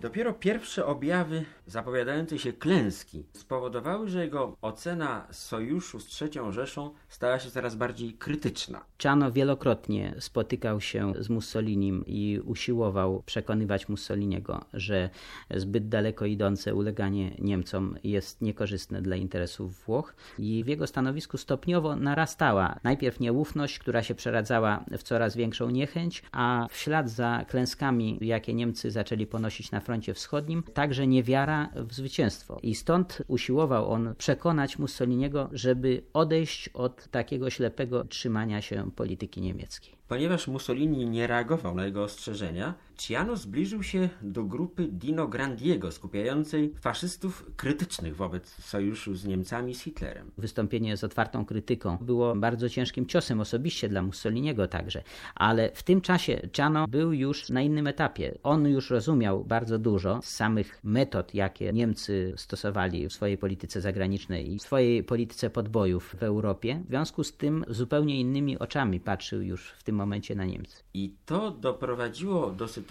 Dopiero 0.00 0.32
pierwsze 0.32 0.86
objawy 0.86 1.44
zapowiadające 1.66 2.38
się 2.38 2.52
klęski 2.52 3.24
spowodowały, 3.32 4.08
że 4.08 4.24
jego 4.24 4.56
ocena 4.62 5.26
sojuszu 5.30 6.00
z 6.00 6.06
trzecią 6.06 6.52
Rzeszą 6.52 6.90
stała 7.08 7.38
się 7.38 7.50
coraz 7.50 7.74
bardziej 7.74 8.12
krytyczna. 8.12 8.84
Ciano 8.98 9.32
wielokrotnie 9.32 10.14
spotykał 10.18 10.80
się 10.80 11.12
z 11.18 11.28
Mussolinim 11.28 12.04
i 12.06 12.40
usiłował 12.44 13.22
przekonywać 13.26 13.88
Mussoliniego, 13.88 14.64
że 14.74 15.10
zbyt 15.50 15.88
daleko 15.88 16.24
idące 16.26 16.74
uleganie 16.74 17.34
Niemcom 17.38 17.98
jest 18.04 18.42
niekorzystne 18.42 19.02
dla 19.02 19.16
interesów 19.16 19.84
Włoch 19.84 20.14
i 20.38 20.64
w 20.64 20.66
jego 20.66 20.86
stanowisku 20.86 21.36
stopniowo 21.38 21.96
narastała 21.96 22.80
najpierw 22.84 23.20
nieufność, 23.20 23.78
która 23.78 24.02
się 24.02 24.14
przeradzała 24.14 24.84
w 24.98 25.02
coraz 25.02 25.36
większą 25.36 25.70
niechęć, 25.70 26.22
a 26.32 26.66
w 26.70 26.76
ślad 26.76 27.10
za 27.10 27.44
klęskami, 27.48 28.18
jakie 28.20 28.54
Niemcy 28.54 28.90
zaczęli 28.90 29.26
ponosić 29.26 29.70
na 29.70 29.80
froncie 29.88 30.14
wschodnim, 30.14 30.62
także 30.62 31.06
niewiara 31.06 31.68
w 31.74 31.94
zwycięstwo. 31.94 32.58
I 32.62 32.74
stąd 32.74 33.22
usiłował 33.28 33.90
on 33.90 34.14
przekonać 34.18 34.78
Mussoliniego, 34.78 35.48
żeby 35.52 36.02
odejść 36.12 36.68
od 36.68 37.08
takiego 37.08 37.50
ślepego 37.50 38.04
trzymania 38.04 38.62
się 38.62 38.90
polityki 38.96 39.40
niemieckiej. 39.40 39.94
Ponieważ 40.08 40.48
Mussolini 40.48 41.06
nie 41.06 41.26
reagował 41.26 41.74
na 41.74 41.86
jego 41.86 42.02
ostrzeżenia, 42.02 42.74
Ciano 42.98 43.36
zbliżył 43.36 43.82
się 43.82 44.08
do 44.22 44.44
grupy 44.44 44.88
Dino 44.88 45.28
Grandiego, 45.28 45.92
skupiającej 45.92 46.74
faszystów 46.80 47.50
krytycznych 47.56 48.16
wobec 48.16 48.48
sojuszu 48.48 49.14
z 49.14 49.24
Niemcami 49.24 49.74
z 49.74 49.82
Hitlerem. 49.82 50.30
Wystąpienie 50.38 50.96
z 50.96 51.04
otwartą 51.04 51.44
krytyką 51.44 51.98
było 52.00 52.34
bardzo 52.36 52.68
ciężkim 52.68 53.06
ciosem 53.06 53.40
osobiście 53.40 53.88
dla 53.88 54.02
Mussoliniego 54.02 54.68
także, 54.68 55.02
ale 55.34 55.70
w 55.74 55.82
tym 55.82 56.00
czasie 56.00 56.48
Ciano 56.52 56.88
był 56.88 57.12
już 57.12 57.48
na 57.50 57.62
innym 57.62 57.86
etapie. 57.86 58.38
On 58.42 58.68
już 58.68 58.90
rozumiał 58.90 59.44
bardzo 59.44 59.78
dużo 59.78 60.20
z 60.22 60.28
samych 60.28 60.80
metod, 60.84 61.34
jakie 61.34 61.72
Niemcy 61.72 62.34
stosowali 62.36 63.08
w 63.08 63.12
swojej 63.12 63.38
polityce 63.38 63.80
zagranicznej 63.80 64.52
i 64.52 64.58
w 64.58 64.62
swojej 64.62 65.04
polityce 65.04 65.50
podbojów 65.50 66.16
w 66.18 66.22
Europie. 66.22 66.82
W 66.84 66.88
związku 66.88 67.24
z 67.24 67.32
tym 67.32 67.64
zupełnie 67.68 68.20
innymi 68.20 68.58
oczami 68.58 69.00
patrzył 69.00 69.42
już 69.42 69.70
w 69.70 69.82
tym 69.82 69.96
momencie 69.96 70.34
na 70.34 70.44
Niemcy. 70.44 70.82
I 70.94 71.14
to 71.26 71.50
doprowadziło 71.50 72.50
do 72.50 72.68
sytuacji 72.68 72.87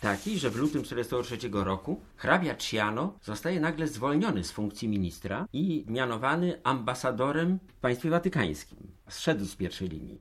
takiej, 0.00 0.38
że 0.38 0.50
w 0.50 0.56
lutym 0.56 0.82
1943 0.82 1.64
roku 1.64 2.00
hrabia 2.16 2.54
Ciano 2.56 3.18
zostaje 3.22 3.60
nagle 3.60 3.88
zwolniony 3.88 4.44
z 4.44 4.50
funkcji 4.50 4.88
ministra 4.88 5.46
i 5.52 5.84
mianowany 5.88 6.60
ambasadorem 6.64 7.58
w 7.68 7.80
państwie 7.80 8.10
watykańskim. 8.10 8.78
Zszedł 9.08 9.44
z 9.44 9.56
pierwszej 9.56 9.88
linii. 9.88 10.20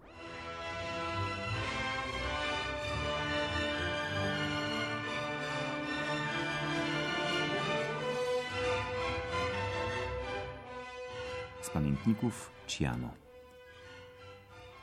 Z 11.62 11.70
pamiętników 11.70 12.52
Ciano. 12.68 13.10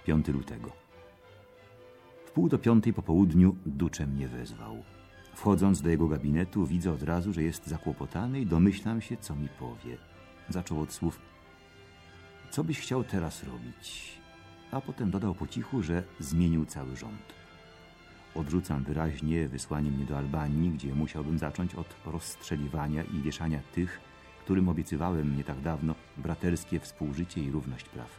5 0.04 0.28
lutego. 0.28 0.85
W 2.36 2.38
pół 2.38 2.48
do 2.48 2.58
piątej 2.58 2.92
po 2.92 3.02
południu 3.02 3.56
Ducze 3.66 4.06
mnie 4.06 4.28
wezwał. 4.28 4.82
Wchodząc 5.34 5.82
do 5.82 5.90
jego 5.90 6.08
gabinetu, 6.08 6.66
widzę 6.66 6.92
od 6.92 7.02
razu, 7.02 7.32
że 7.32 7.42
jest 7.42 7.66
zakłopotany 7.66 8.40
i 8.40 8.46
domyślam 8.46 9.00
się, 9.00 9.16
co 9.16 9.36
mi 9.36 9.48
powie. 9.48 9.96
Zaczął 10.48 10.80
od 10.80 10.92
słów: 10.92 11.20
Co 12.50 12.64
byś 12.64 12.80
chciał 12.80 13.04
teraz 13.04 13.44
robić? 13.44 14.18
A 14.70 14.80
potem 14.80 15.10
dodał 15.10 15.34
po 15.34 15.46
cichu, 15.46 15.82
że 15.82 16.02
zmienił 16.20 16.66
cały 16.66 16.96
rząd. 16.96 17.34
Odrzucam 18.34 18.84
wyraźnie 18.84 19.48
wysłanie 19.48 19.90
mnie 19.90 20.04
do 20.04 20.18
Albanii, 20.18 20.70
gdzie 20.70 20.94
musiałbym 20.94 21.38
zacząć 21.38 21.74
od 21.74 21.96
rozstrzeliwania 22.06 23.02
i 23.02 23.20
wieszania 23.20 23.60
tych, 23.74 24.00
którym 24.44 24.68
obiecywałem 24.68 25.36
nie 25.36 25.44
tak 25.44 25.60
dawno 25.60 25.94
braterskie 26.16 26.80
współżycie 26.80 27.40
i 27.40 27.50
równość 27.50 27.88
praw. 27.88 28.10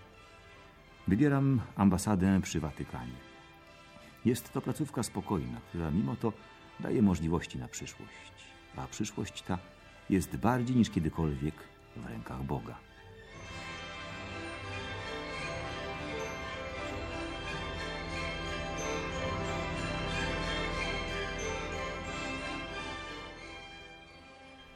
Wybieram 1.08 1.62
ambasadę 1.76 2.42
przy 2.42 2.60
Watykanie. 2.60 3.37
Jest 4.28 4.54
to 4.54 4.62
placówka 4.62 5.04
spokojna, 5.04 5.62
która 5.70 5.92
mimo 5.92 6.16
to 6.16 6.34
daje 6.80 7.02
możliwości 7.02 7.58
na 7.58 7.68
przyszłość. 7.68 8.32
A 8.76 8.88
przyszłość 8.88 9.42
ta 9.42 9.58
jest 10.10 10.38
bardziej 10.38 10.76
niż 10.76 10.90
kiedykolwiek 10.90 11.56
w 11.96 12.06
rękach 12.06 12.44
Boga. 12.44 12.76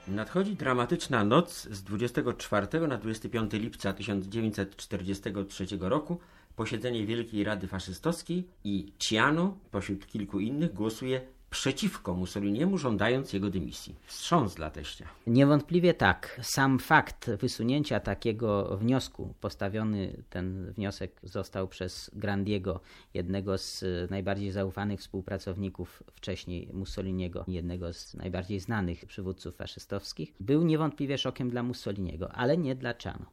Nadchodzi 0.07 0.55
dramatyczna 0.55 1.23
noc 1.23 1.67
z 1.71 1.83
24 1.83 2.87
na 2.87 2.97
25 2.97 3.53
lipca 3.53 3.93
1943 3.93 5.65
roku. 5.79 6.19
Posiedzenie 6.61 7.05
Wielkiej 7.05 7.43
Rady 7.43 7.67
Faszystowskiej 7.67 8.47
i 8.63 8.91
Ciano, 8.97 9.57
pośród 9.71 10.07
kilku 10.07 10.39
innych, 10.39 10.73
głosuje 10.73 11.21
przeciwko 11.49 12.13
Mussoliniemu, 12.13 12.77
żądając 12.77 13.33
jego 13.33 13.49
dymisji. 13.49 13.95
Wstrząs 14.05 14.55
dla 14.55 14.69
teścia. 14.71 15.05
Niewątpliwie 15.27 15.93
tak. 15.93 16.39
Sam 16.43 16.79
fakt 16.79 17.29
wysunięcia 17.29 17.99
takiego 17.99 18.77
wniosku, 18.77 19.33
postawiony 19.39 20.23
ten 20.29 20.71
wniosek 20.71 21.19
został 21.23 21.67
przez 21.67 22.11
Grandiego, 22.13 22.79
jednego 23.13 23.57
z 23.57 23.83
najbardziej 24.09 24.51
zaufanych 24.51 24.99
współpracowników 24.99 26.03
wcześniej 26.13 26.69
Mussoliniego, 26.73 27.45
jednego 27.47 27.93
z 27.93 28.13
najbardziej 28.13 28.59
znanych 28.59 29.05
przywódców 29.05 29.55
faszystowskich, 29.55 30.33
był 30.39 30.63
niewątpliwie 30.63 31.17
szokiem 31.17 31.49
dla 31.49 31.63
Mussoliniego, 31.63 32.31
ale 32.31 32.57
nie 32.57 32.75
dla 32.75 32.93
Ciano. 32.93 33.25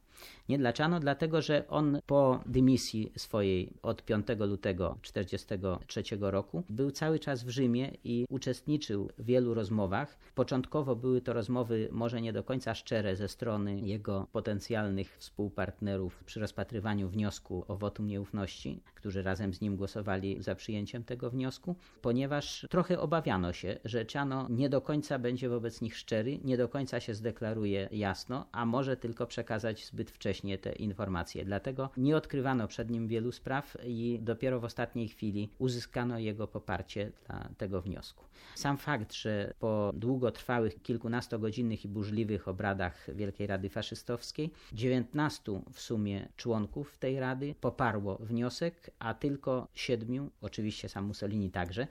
Nie 0.49 0.57
dla 0.57 0.73
Ciano, 0.73 0.99
dlatego 0.99 1.41
że 1.41 1.67
on 1.67 1.99
po 2.05 2.43
dymisji 2.45 3.11
swojej 3.17 3.73
od 3.81 4.05
5 4.05 4.27
lutego 4.39 4.97
1943 5.01 6.03
roku 6.21 6.63
był 6.69 6.91
cały 6.91 7.19
czas 7.19 7.43
w 7.43 7.49
Rzymie 7.49 7.91
i 8.03 8.25
uczestniczył 8.29 9.09
w 9.17 9.25
wielu 9.25 9.53
rozmowach. 9.53 10.19
Początkowo 10.35 10.95
były 10.95 11.21
to 11.21 11.33
rozmowy 11.33 11.89
może 11.91 12.21
nie 12.21 12.33
do 12.33 12.43
końca 12.43 12.75
szczere 12.75 13.15
ze 13.15 13.27
strony 13.27 13.79
jego 13.79 14.27
potencjalnych 14.31 15.17
współpartnerów 15.17 16.23
przy 16.23 16.39
rozpatrywaniu 16.39 17.09
wniosku 17.09 17.65
o 17.67 17.75
wotum 17.75 18.07
nieufności, 18.07 18.81
którzy 18.95 19.23
razem 19.23 19.53
z 19.53 19.61
nim 19.61 19.75
głosowali 19.75 20.43
za 20.43 20.55
przyjęciem 20.55 21.03
tego 21.03 21.29
wniosku, 21.29 21.75
ponieważ 22.01 22.67
trochę 22.69 22.99
obawiano 22.99 23.53
się, 23.53 23.79
że 23.85 24.05
Ciano 24.05 24.47
nie 24.49 24.69
do 24.69 24.81
końca 24.81 25.19
będzie 25.19 25.49
wobec 25.49 25.81
nich 25.81 25.97
szczery, 25.97 26.39
nie 26.43 26.57
do 26.57 26.69
końca 26.69 26.99
się 26.99 27.13
zdeklaruje 27.13 27.89
jasno, 27.91 28.45
a 28.51 28.65
może 28.65 28.97
tylko 28.97 29.27
przekazać 29.27 29.85
zbyt 29.85 30.08
wcześnie 30.09 30.57
te 30.57 30.71
informacje. 30.71 31.45
Dlatego 31.45 31.89
nie 31.97 32.17
odkrywano 32.17 32.67
przed 32.67 32.89
nim 32.89 33.07
wielu 33.07 33.31
spraw 33.31 33.77
i 33.85 34.19
dopiero 34.21 34.59
w 34.59 34.63
ostatniej 34.63 35.07
chwili 35.07 35.49
uzyskano 35.57 36.19
jego 36.19 36.47
poparcie 36.47 37.11
dla 37.27 37.49
tego 37.57 37.81
wniosku. 37.81 38.25
Sam 38.55 38.77
fakt, 38.77 39.13
że 39.13 39.53
po 39.59 39.91
długotrwałych, 39.95 40.81
kilkunastogodzinnych 40.81 41.85
i 41.85 41.87
burzliwych 41.87 42.47
obradach 42.47 43.15
Wielkiej 43.15 43.47
Rady 43.47 43.69
Faszystowskiej 43.69 44.51
19 44.73 45.61
w 45.73 45.81
sumie 45.81 46.27
członków 46.35 46.97
tej 46.97 47.19
rady 47.19 47.55
poparło 47.61 48.17
wniosek, 48.17 48.91
a 48.99 49.13
tylko 49.13 49.67
siedmiu, 49.73 50.29
oczywiście 50.41 50.89
sam 50.89 51.05
Mussolini 51.05 51.51
także, 51.51 51.87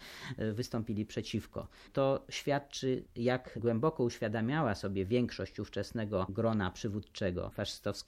wystąpili 0.55 1.07
przeciwko. 1.07 1.69
To 1.93 2.25
świadczy, 2.29 3.05
jak 3.17 3.59
głęboko 3.61 4.05
uświadamiała 4.05 4.75
sobie 4.75 5.07
większość 5.07 5.61
ówczesnego 5.61 6.27
grona 6.29 6.71
przywódczego 6.71 7.51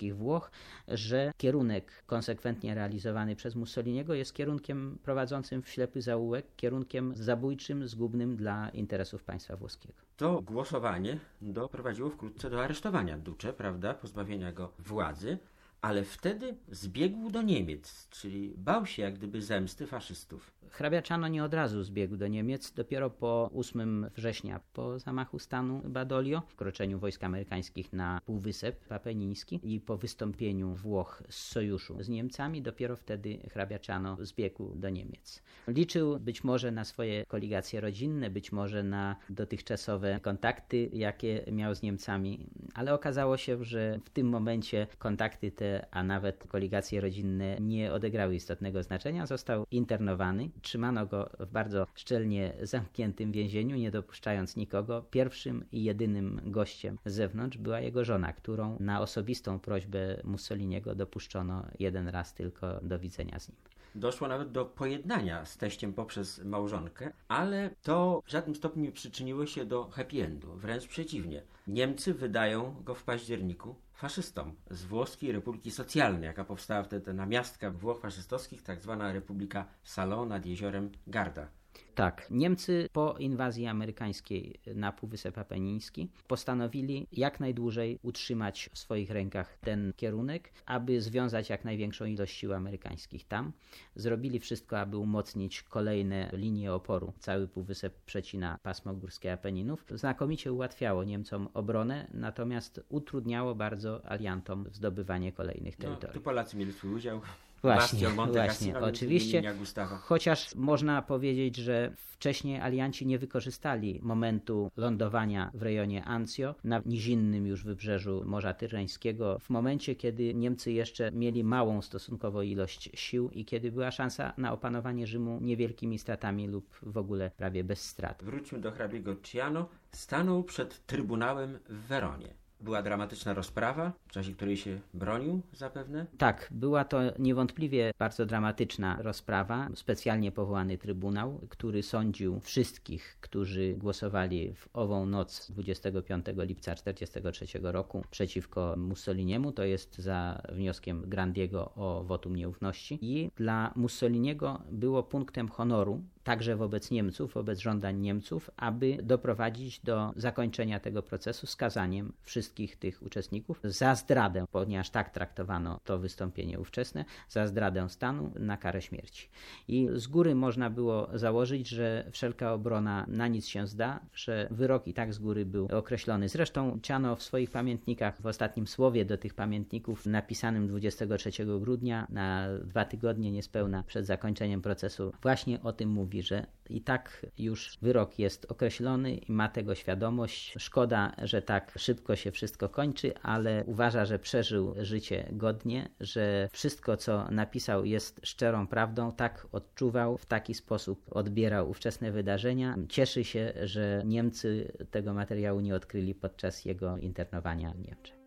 faszystowskich 0.01 0.17
Włoch, 0.17 0.51
że 0.89 1.33
kierunek 1.37 2.03
konsekwentnie 2.07 2.75
realizowany 2.75 3.37
przez 3.37 3.55
Mussoliniego 3.55 4.15
jest 4.15 4.35
kierunkiem 4.35 4.99
prowadzącym 5.03 5.63
w 5.63 5.69
ślepy 5.69 6.03
zaułek, 6.03 6.47
kierunkiem 6.57 7.13
zabójczym, 7.17 7.89
zgubnym 7.89 8.37
dla 8.37 8.69
interesów 8.69 9.25
państwa 9.25 9.57
włoskiego. 9.57 9.95
To 10.17 10.43
głosowanie 10.43 11.19
doprowadziło 11.41 12.11
wkrótce 12.11 12.51
do 12.51 12.65
aresztowania 12.65 13.19
Duce, 13.19 13.53
prawda, 13.53 13.95
pozbawienia 13.95 14.53
go 14.53 14.73
władzy, 14.79 15.39
ale 15.83 16.05
wtedy 16.05 16.57
zbiegł 16.69 17.31
do 17.31 17.43
Niemiec, 17.43 18.09
czyli 18.11 18.55
bał 18.57 18.87
się 18.87 19.03
jak 19.03 19.15
gdyby 19.15 19.43
zemsty 19.43 19.87
faszystów. 19.87 20.53
Hrabia 20.81 21.03
Ciano 21.03 21.29
nie 21.29 21.44
od 21.44 21.55
razu 21.55 21.83
zbiegł 21.83 22.16
do 22.16 22.29
Niemiec, 22.29 22.73
dopiero 22.73 23.11
po 23.11 23.51
8 23.55 24.11
września, 24.16 24.61
po 24.73 24.99
zamachu 24.99 25.38
stanu 25.38 25.83
Badolio, 25.85 26.42
wkroczeniu 26.49 26.99
wojsk 26.99 27.25
amerykańskich 27.25 27.92
na 27.92 28.20
Półwysep 28.25 28.88
Papeniński 28.88 29.61
i 29.62 29.81
po 29.81 29.96
wystąpieniu 29.96 30.75
Włoch 30.75 31.23
z 31.29 31.35
sojuszu 31.35 32.03
z 32.03 32.09
Niemcami, 32.09 32.62
dopiero 32.62 32.96
wtedy 32.96 33.38
hrabia 33.51 33.79
Ciano 33.79 34.16
zbiegł 34.20 34.75
do 34.75 34.90
Niemiec. 34.90 35.42
Liczył 35.68 36.20
być 36.20 36.44
może 36.44 36.70
na 36.70 36.85
swoje 36.85 37.25
koligacje 37.27 37.81
rodzinne, 37.81 38.31
być 38.31 38.53
może 38.53 38.83
na 38.83 39.16
dotychczasowe 39.31 40.20
kontakty, 40.23 40.90
jakie 40.92 41.44
miał 41.53 41.75
z 41.75 41.83
Niemcami, 41.83 42.46
ale 42.75 42.94
okazało 42.94 43.37
się, 43.37 43.64
że 43.64 44.01
w 44.05 44.11
tym 44.11 44.29
momencie 44.29 44.87
kontakty 44.99 45.51
te, 45.51 45.87
a 45.90 46.03
nawet 46.03 46.46
koligacje 46.49 47.01
rodzinne 47.01 47.57
nie 47.61 47.92
odegrały 47.92 48.35
istotnego 48.35 48.83
znaczenia. 48.83 49.27
Został 49.27 49.66
internowany 49.70 50.51
Trzymano 50.62 51.07
go 51.07 51.31
w 51.40 51.51
bardzo 51.51 51.87
szczelnie 51.94 52.53
zamkniętym 52.62 53.33
więzieniu, 53.33 53.77
nie 53.77 53.90
dopuszczając 53.90 54.57
nikogo. 54.57 55.03
Pierwszym 55.11 55.64
i 55.73 55.85
jedynym 55.85 56.40
gościem 56.44 56.99
z 57.05 57.14
zewnątrz 57.14 57.59
była 57.59 57.81
jego 57.81 58.05
żona, 58.05 58.33
którą 58.33 58.77
na 58.81 59.01
osobistą 59.01 59.59
prośbę 59.59 60.20
Mussoliniego 60.25 60.94
dopuszczono 60.94 61.66
jeden 61.79 62.09
raz 62.09 62.35
tylko 62.35 62.81
do 62.83 62.99
widzenia 62.99 63.40
z 63.40 63.49
nim. 63.49 63.59
Doszło 63.94 64.29
nawet 64.29 64.53
do 64.53 64.64
pojednania 64.64 65.44
z 65.44 65.57
teściem 65.57 65.92
poprzez 65.92 66.44
małżonkę, 66.44 67.12
ale 67.29 67.70
to 67.83 68.22
w 68.26 68.31
żadnym 68.31 68.57
stopniu 68.57 68.83
nie 68.83 68.92
przyczyniło 68.92 69.46
się 69.46 69.64
do 69.64 69.85
happy 69.85 70.24
endu. 70.24 70.53
Wręcz 70.57 70.87
przeciwnie. 70.87 71.42
Niemcy 71.66 72.14
wydają 72.14 72.83
go 72.85 72.94
w 72.94 73.05
październiku 73.05 73.74
faszystom 73.92 74.57
z 74.70 74.85
Włoskiej 74.85 75.33
Republiki 75.33 75.70
Socjalnej, 75.70 76.26
jaka 76.26 76.44
powstała 76.44 76.83
wtedy 76.83 77.14
na 77.14 77.26
miastkach 77.26 77.76
Włoch 77.76 78.00
faszystowskich, 78.00 78.62
tak 78.62 78.81
zwana 78.81 79.12
Republika 79.12 79.66
Salon 79.83 80.29
nad 80.29 80.46
jeziorem 80.46 80.92
Garda. 81.07 81.60
Tak, 81.95 82.27
Niemcy 82.31 82.89
po 82.93 83.15
inwazji 83.19 83.67
amerykańskiej 83.67 84.61
na 84.75 84.93
Półwysep 84.93 85.39
Apeniński 85.39 86.09
postanowili 86.29 87.07
jak 87.13 87.41
najdłużej 87.41 87.99
utrzymać 88.03 88.71
w 88.73 88.79
swoich 88.79 89.11
rękach 89.11 89.59
ten 89.61 89.93
kierunek, 89.97 90.53
aby 90.67 91.01
związać 91.01 91.51
jak 91.51 91.65
największą 91.65 92.05
ilość 92.05 92.37
sił 92.37 92.55
amerykańskich 92.55 93.25
tam. 93.25 93.53
Zrobili 93.95 94.39
wszystko, 94.41 94.81
aby 94.81 94.97
umocnić 94.97 95.63
kolejne 95.63 96.31
linie 96.33 96.73
oporu. 96.73 97.13
Cały 97.19 97.49
Półwysep 97.49 98.01
przecina 98.05 98.59
pasmo 98.63 98.95
górskie 98.95 99.33
Apeninów. 99.33 99.85
Znakomicie 99.95 100.53
ułatwiało 100.53 101.05
Niemcom 101.05 101.49
obronę, 101.55 102.07
natomiast 102.15 102.81
utrudniało 102.89 103.55
bardzo 103.55 104.07
aliantom 104.07 104.67
zdobywanie 104.73 105.33
kolejnych 105.33 105.79
No, 105.79 105.85
terytoriów. 105.85 106.15
tu 106.15 106.21
Polacy 106.21 106.57
mieli 106.57 106.73
swój 106.73 106.95
udział. 106.95 107.21
Właśnie, 107.62 108.09
właśnie, 108.09 108.79
oczywiście. 108.79 109.55
Chociaż 110.03 110.55
można 110.55 111.03
powiedzieć, 111.03 111.57
że 111.57 111.92
wcześniej 111.96 112.61
alianci 112.61 113.07
nie 113.07 113.18
wykorzystali 113.18 114.01
momentu 114.03 114.70
lądowania 114.77 115.51
w 115.55 115.62
rejonie 115.62 116.05
Anzio 116.05 116.55
na 116.64 116.83
nizinnym 116.87 117.46
już 117.46 117.64
wybrzeżu 117.64 118.23
Morza 118.27 118.55
Tyrreńskiego, 118.55 119.38
w 119.38 119.51
momencie, 119.51 119.94
kiedy 119.94 120.35
Niemcy 120.35 120.73
jeszcze 120.73 121.12
mieli 121.12 121.44
małą 121.44 121.83
stosunkowo 121.83 122.42
ilość 122.42 122.90
sił 122.94 123.31
i 123.31 123.44
kiedy 123.44 123.73
była 123.73 123.90
szansa 123.90 124.33
na 124.37 124.53
opanowanie 124.53 125.07
Rzymu 125.07 125.38
niewielkimi 125.40 125.99
stratami 125.99 126.49
lub 126.49 126.79
w 126.83 126.99
ogóle 126.99 127.31
prawie 127.37 127.64
bez 127.64 127.83
strat. 127.83 128.23
Wróćmy 128.25 128.59
do 128.59 128.70
hrabiego 128.73 129.16
Ciano. 129.23 129.68
Stanął 129.92 130.44
przed 130.44 130.87
Trybunałem 130.87 131.59
w 131.68 131.87
Weronie. 131.87 132.39
Była 132.61 132.83
dramatyczna 132.83 133.35
rozprawa, 133.35 133.92
w 134.09 134.12
czasie 134.12 134.33
której 134.33 134.57
się 134.57 134.81
bronił 134.94 135.42
zapewne. 135.53 136.07
Tak, 136.18 136.49
była 136.51 136.85
to 136.85 137.01
niewątpliwie 137.18 137.92
bardzo 137.99 138.27
dramatyczna 138.27 138.96
rozprawa. 139.03 139.68
Specjalnie 139.75 140.33
powołany 140.33 140.79
trybunał, 140.79 141.40
który 141.49 141.83
sądził 141.83 142.40
wszystkich, 142.40 143.18
którzy 143.20 143.75
głosowali 143.79 144.55
w 144.55 144.68
ową 144.73 145.07
noc 145.07 145.51
25 145.51 146.27
lipca 146.37 146.75
1943 146.75 147.59
roku 147.62 148.05
przeciwko 148.11 148.75
Mussoliniemu, 148.77 149.53
to 149.53 149.64
jest 149.64 149.99
za 149.99 150.42
wnioskiem 150.53 151.03
Grandiego 151.07 151.73
o 151.75 152.05
wotum 152.05 152.37
nieufności. 152.37 152.99
I 153.03 153.31
dla 153.37 153.73
Mussoliniego 153.77 154.62
było 154.70 155.03
punktem 155.03 155.49
honoru 155.49 156.03
także 156.25 156.57
wobec 156.57 156.91
Niemców, 156.91 157.35
wobec 157.35 157.59
żądań 157.59 158.01
Niemców, 158.01 158.51
aby 158.57 158.99
doprowadzić 159.03 159.81
do 159.81 160.13
zakończenia 160.17 160.81
tego 160.81 161.03
procesu 161.03 161.47
skazaniem 161.47 162.13
wszystkich 162.23 162.77
tych 162.77 163.03
uczestników 163.03 163.61
za 163.65 163.95
zdradę, 163.95 164.45
ponieważ 164.53 164.91
tak 164.91 165.11
traktowano 165.11 165.81
to 165.85 165.99
wystąpienie 165.99 166.61
ówczesne, 166.61 167.05
za 167.29 167.47
zdradę 167.47 167.89
stanu 167.89 168.33
na 168.39 168.57
karę 168.57 168.83
śmierci. 168.83 169.29
I 169.69 169.89
z 169.93 170.07
góry 170.07 170.35
można 170.35 170.71
było 170.71 171.09
założyć, 171.15 171.69
że 171.69 172.09
wszelka 172.13 172.53
obrona 172.53 173.05
na 173.09 173.29
nic 173.29 173.47
się 173.47 173.67
zda, 173.67 174.01
że 174.15 174.49
wyrok 174.51 174.87
i 174.87 174.95
tak 174.95 175.15
z 175.15 175.19
góry 175.19 175.47
był 175.47 175.69
określony. 175.73 176.29
Zresztą 176.29 176.79
Ciano 176.83 177.17
w 177.17 177.23
swoich 177.23 177.51
pamiętnikach, 177.51 178.21
w 178.23 178.27
ostatnim 178.27 178.67
słowie 178.67 179.05
do 179.05 179.19
tych 179.19 179.35
pamiętników, 179.35 180.07
napisanym 180.07 180.69
23 180.69 181.31
grudnia, 181.61 182.07
na 182.11 182.49
dwa 182.65 182.85
tygodnie 182.85 183.33
niespełna 183.33 183.83
przed 183.83 184.07
zakończeniem 184.07 184.63
procesu, 184.63 185.13
właśnie 185.23 185.63
o 185.63 185.73
tym 185.73 185.89
mówi, 185.89 186.10
że 186.18 186.46
i 186.70 186.81
tak 186.81 187.27
już 187.38 187.79
wyrok 187.83 188.18
jest 188.18 188.46
określony 188.53 189.14
i 189.14 189.33
ma 189.33 189.49
tego 189.49 189.75
świadomość. 189.75 190.55
Szkoda, 190.59 191.12
że 191.23 191.42
tak 191.42 191.73
szybko 191.77 192.16
się 192.16 192.31
wszystko 192.31 192.68
kończy, 192.68 193.14
ale 193.23 193.64
uważa, 193.66 194.05
że 194.05 194.18
przeżył 194.18 194.75
życie 194.81 195.29
godnie, 195.33 195.88
że 196.01 196.49
wszystko, 196.53 196.96
co 196.96 197.31
napisał, 197.31 197.85
jest 197.85 198.20
szczerą 198.23 198.66
prawdą. 198.66 199.12
Tak 199.12 199.46
odczuwał, 199.53 200.18
w 200.18 200.27
taki 200.27 200.55
sposób 200.55 201.05
odbierał 201.11 201.70
ówczesne 201.70 202.12
wydarzenia. 202.12 202.77
Cieszy 202.88 203.25
się, 203.25 203.53
że 203.62 204.03
Niemcy 204.05 204.73
tego 204.90 205.14
materiału 205.14 205.61
nie 205.61 205.75
odkryli 205.75 206.14
podczas 206.14 206.64
jego 206.64 206.96
internowania 206.96 207.73
w 207.73 207.79
Niemczech. 207.79 208.20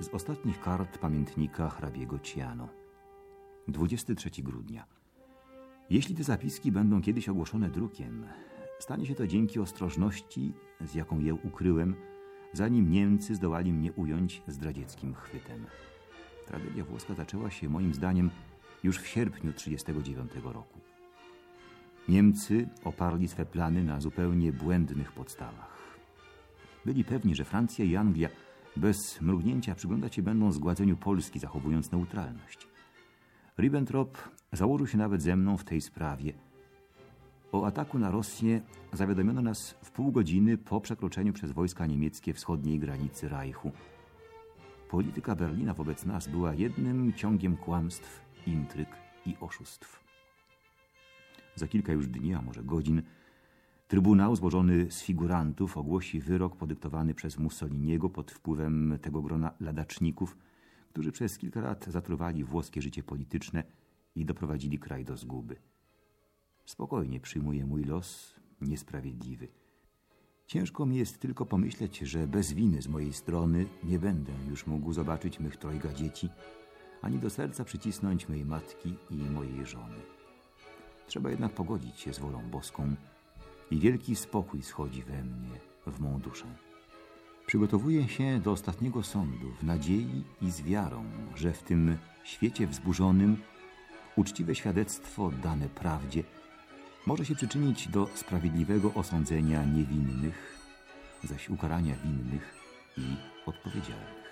Z 0.00 0.08
ostatnich 0.08 0.60
kart 0.60 0.98
pamiętnika 0.98 1.68
hrabiego 1.68 2.18
Ciano. 2.18 2.68
23 3.68 4.30
grudnia. 4.42 4.86
Jeśli 5.90 6.14
te 6.14 6.24
zapiski 6.24 6.72
będą 6.72 7.02
kiedyś 7.02 7.28
ogłoszone 7.28 7.70
drukiem, 7.70 8.26
stanie 8.78 9.06
się 9.06 9.14
to 9.14 9.26
dzięki 9.26 9.60
ostrożności, 9.60 10.52
z 10.80 10.94
jaką 10.94 11.18
je 11.20 11.34
ukryłem, 11.34 11.94
zanim 12.52 12.90
Niemcy 12.90 13.34
zdołali 13.34 13.72
mnie 13.72 13.92
ująć 13.92 14.42
zdradzieckim 14.46 15.14
chwytem. 15.14 15.66
Tragedia 16.46 16.84
włoska 16.84 17.14
zaczęła 17.14 17.50
się, 17.50 17.68
moim 17.68 17.94
zdaniem, 17.94 18.30
już 18.84 18.98
w 18.98 19.06
sierpniu 19.06 19.52
1939 19.52 20.54
roku. 20.54 20.80
Niemcy 22.08 22.68
oparli 22.84 23.28
swe 23.28 23.46
plany 23.46 23.84
na 23.84 24.00
zupełnie 24.00 24.52
błędnych 24.52 25.12
podstawach. 25.12 25.96
Byli 26.84 27.04
pewni, 27.04 27.34
że 27.34 27.44
Francja 27.44 27.84
i 27.84 27.96
Anglia 27.96 28.28
bez 28.76 29.20
mrugnięcia 29.20 29.74
przyglądać 29.74 30.14
się 30.14 30.22
będą 30.22 30.52
zgładzeniu 30.52 30.96
Polski, 30.96 31.38
zachowując 31.38 31.92
neutralność. 31.92 32.68
Ribbentrop 33.58 34.18
założył 34.52 34.86
się 34.86 34.98
nawet 34.98 35.22
ze 35.22 35.36
mną 35.36 35.56
w 35.56 35.64
tej 35.64 35.80
sprawie. 35.80 36.32
O 37.52 37.66
ataku 37.66 37.98
na 37.98 38.10
Rosję 38.10 38.60
zawiadomiono 38.92 39.42
nas 39.42 39.74
w 39.82 39.90
pół 39.90 40.12
godziny 40.12 40.58
po 40.58 40.80
przekroczeniu 40.80 41.32
przez 41.32 41.52
wojska 41.52 41.86
niemieckie 41.86 42.34
wschodniej 42.34 42.78
granicy 42.78 43.28
Reichu. 43.28 43.72
Polityka 44.90 45.36
Berlina 45.36 45.74
wobec 45.74 46.04
nas 46.04 46.28
była 46.28 46.54
jednym 46.54 47.12
ciągiem 47.12 47.56
kłamstw, 47.56 48.20
intryg 48.46 48.88
i 49.26 49.36
oszustw. 49.40 50.04
Za 51.54 51.66
kilka 51.66 51.92
już 51.92 52.06
dni, 52.06 52.34
a 52.34 52.42
może 52.42 52.62
godzin, 52.62 53.02
Trybunał 53.88 54.36
złożony 54.36 54.90
z 54.90 55.02
figurantów 55.02 55.76
ogłosi 55.76 56.20
wyrok 56.20 56.56
podyktowany 56.56 57.14
przez 57.14 57.38
Mussoliniego 57.38 58.10
pod 58.10 58.30
wpływem 58.30 58.98
tego 59.02 59.22
grona 59.22 59.54
ladaczników, 59.60 60.36
którzy 60.90 61.12
przez 61.12 61.38
kilka 61.38 61.60
lat 61.60 61.86
zatruwali 61.88 62.44
włoskie 62.44 62.82
życie 62.82 63.02
polityczne 63.02 63.64
i 64.14 64.24
doprowadzili 64.24 64.78
kraj 64.78 65.04
do 65.04 65.16
zguby. 65.16 65.56
Spokojnie 66.64 67.20
przyjmuję 67.20 67.66
mój 67.66 67.84
los, 67.84 68.34
niesprawiedliwy. 68.60 69.48
Ciężko 70.46 70.86
mi 70.86 70.96
jest 70.96 71.18
tylko 71.18 71.46
pomyśleć, 71.46 71.98
że 71.98 72.26
bez 72.26 72.52
winy 72.52 72.82
z 72.82 72.88
mojej 72.88 73.12
strony 73.12 73.66
nie 73.84 73.98
będę 73.98 74.32
już 74.50 74.66
mógł 74.66 74.92
zobaczyć 74.92 75.40
mych 75.40 75.56
trojga 75.56 75.92
dzieci, 75.92 76.28
ani 77.02 77.18
do 77.18 77.30
serca 77.30 77.64
przycisnąć 77.64 78.28
mej 78.28 78.44
matki 78.44 78.94
i 79.10 79.14
mojej 79.16 79.66
żony. 79.66 80.00
Trzeba 81.06 81.30
jednak 81.30 81.52
pogodzić 81.52 82.00
się 82.00 82.12
z 82.12 82.18
wolą 82.18 82.50
boską, 82.50 82.96
i 83.70 83.78
wielki 83.78 84.16
spokój 84.16 84.62
schodzi 84.62 85.02
we 85.02 85.24
mnie, 85.24 85.60
w 85.86 86.00
mą 86.00 86.20
duszę. 86.20 86.46
Przygotowuję 87.46 88.08
się 88.08 88.40
do 88.40 88.52
ostatniego 88.52 89.02
sądu 89.02 89.52
w 89.60 89.62
nadziei 89.62 90.24
i 90.42 90.50
z 90.50 90.62
wiarą, 90.62 91.04
że 91.34 91.52
w 91.52 91.62
tym 91.62 91.98
świecie 92.24 92.66
wzburzonym 92.66 93.36
uczciwe 94.16 94.54
świadectwo 94.54 95.30
dane 95.42 95.68
prawdzie 95.68 96.22
może 97.06 97.24
się 97.24 97.34
przyczynić 97.34 97.88
do 97.88 98.08
sprawiedliwego 98.14 98.94
osądzenia 98.94 99.64
niewinnych, 99.64 100.56
zaś 101.24 101.50
ukarania 101.50 101.94
winnych 102.04 102.54
i 102.96 103.16
odpowiedzialnych. 103.46 104.25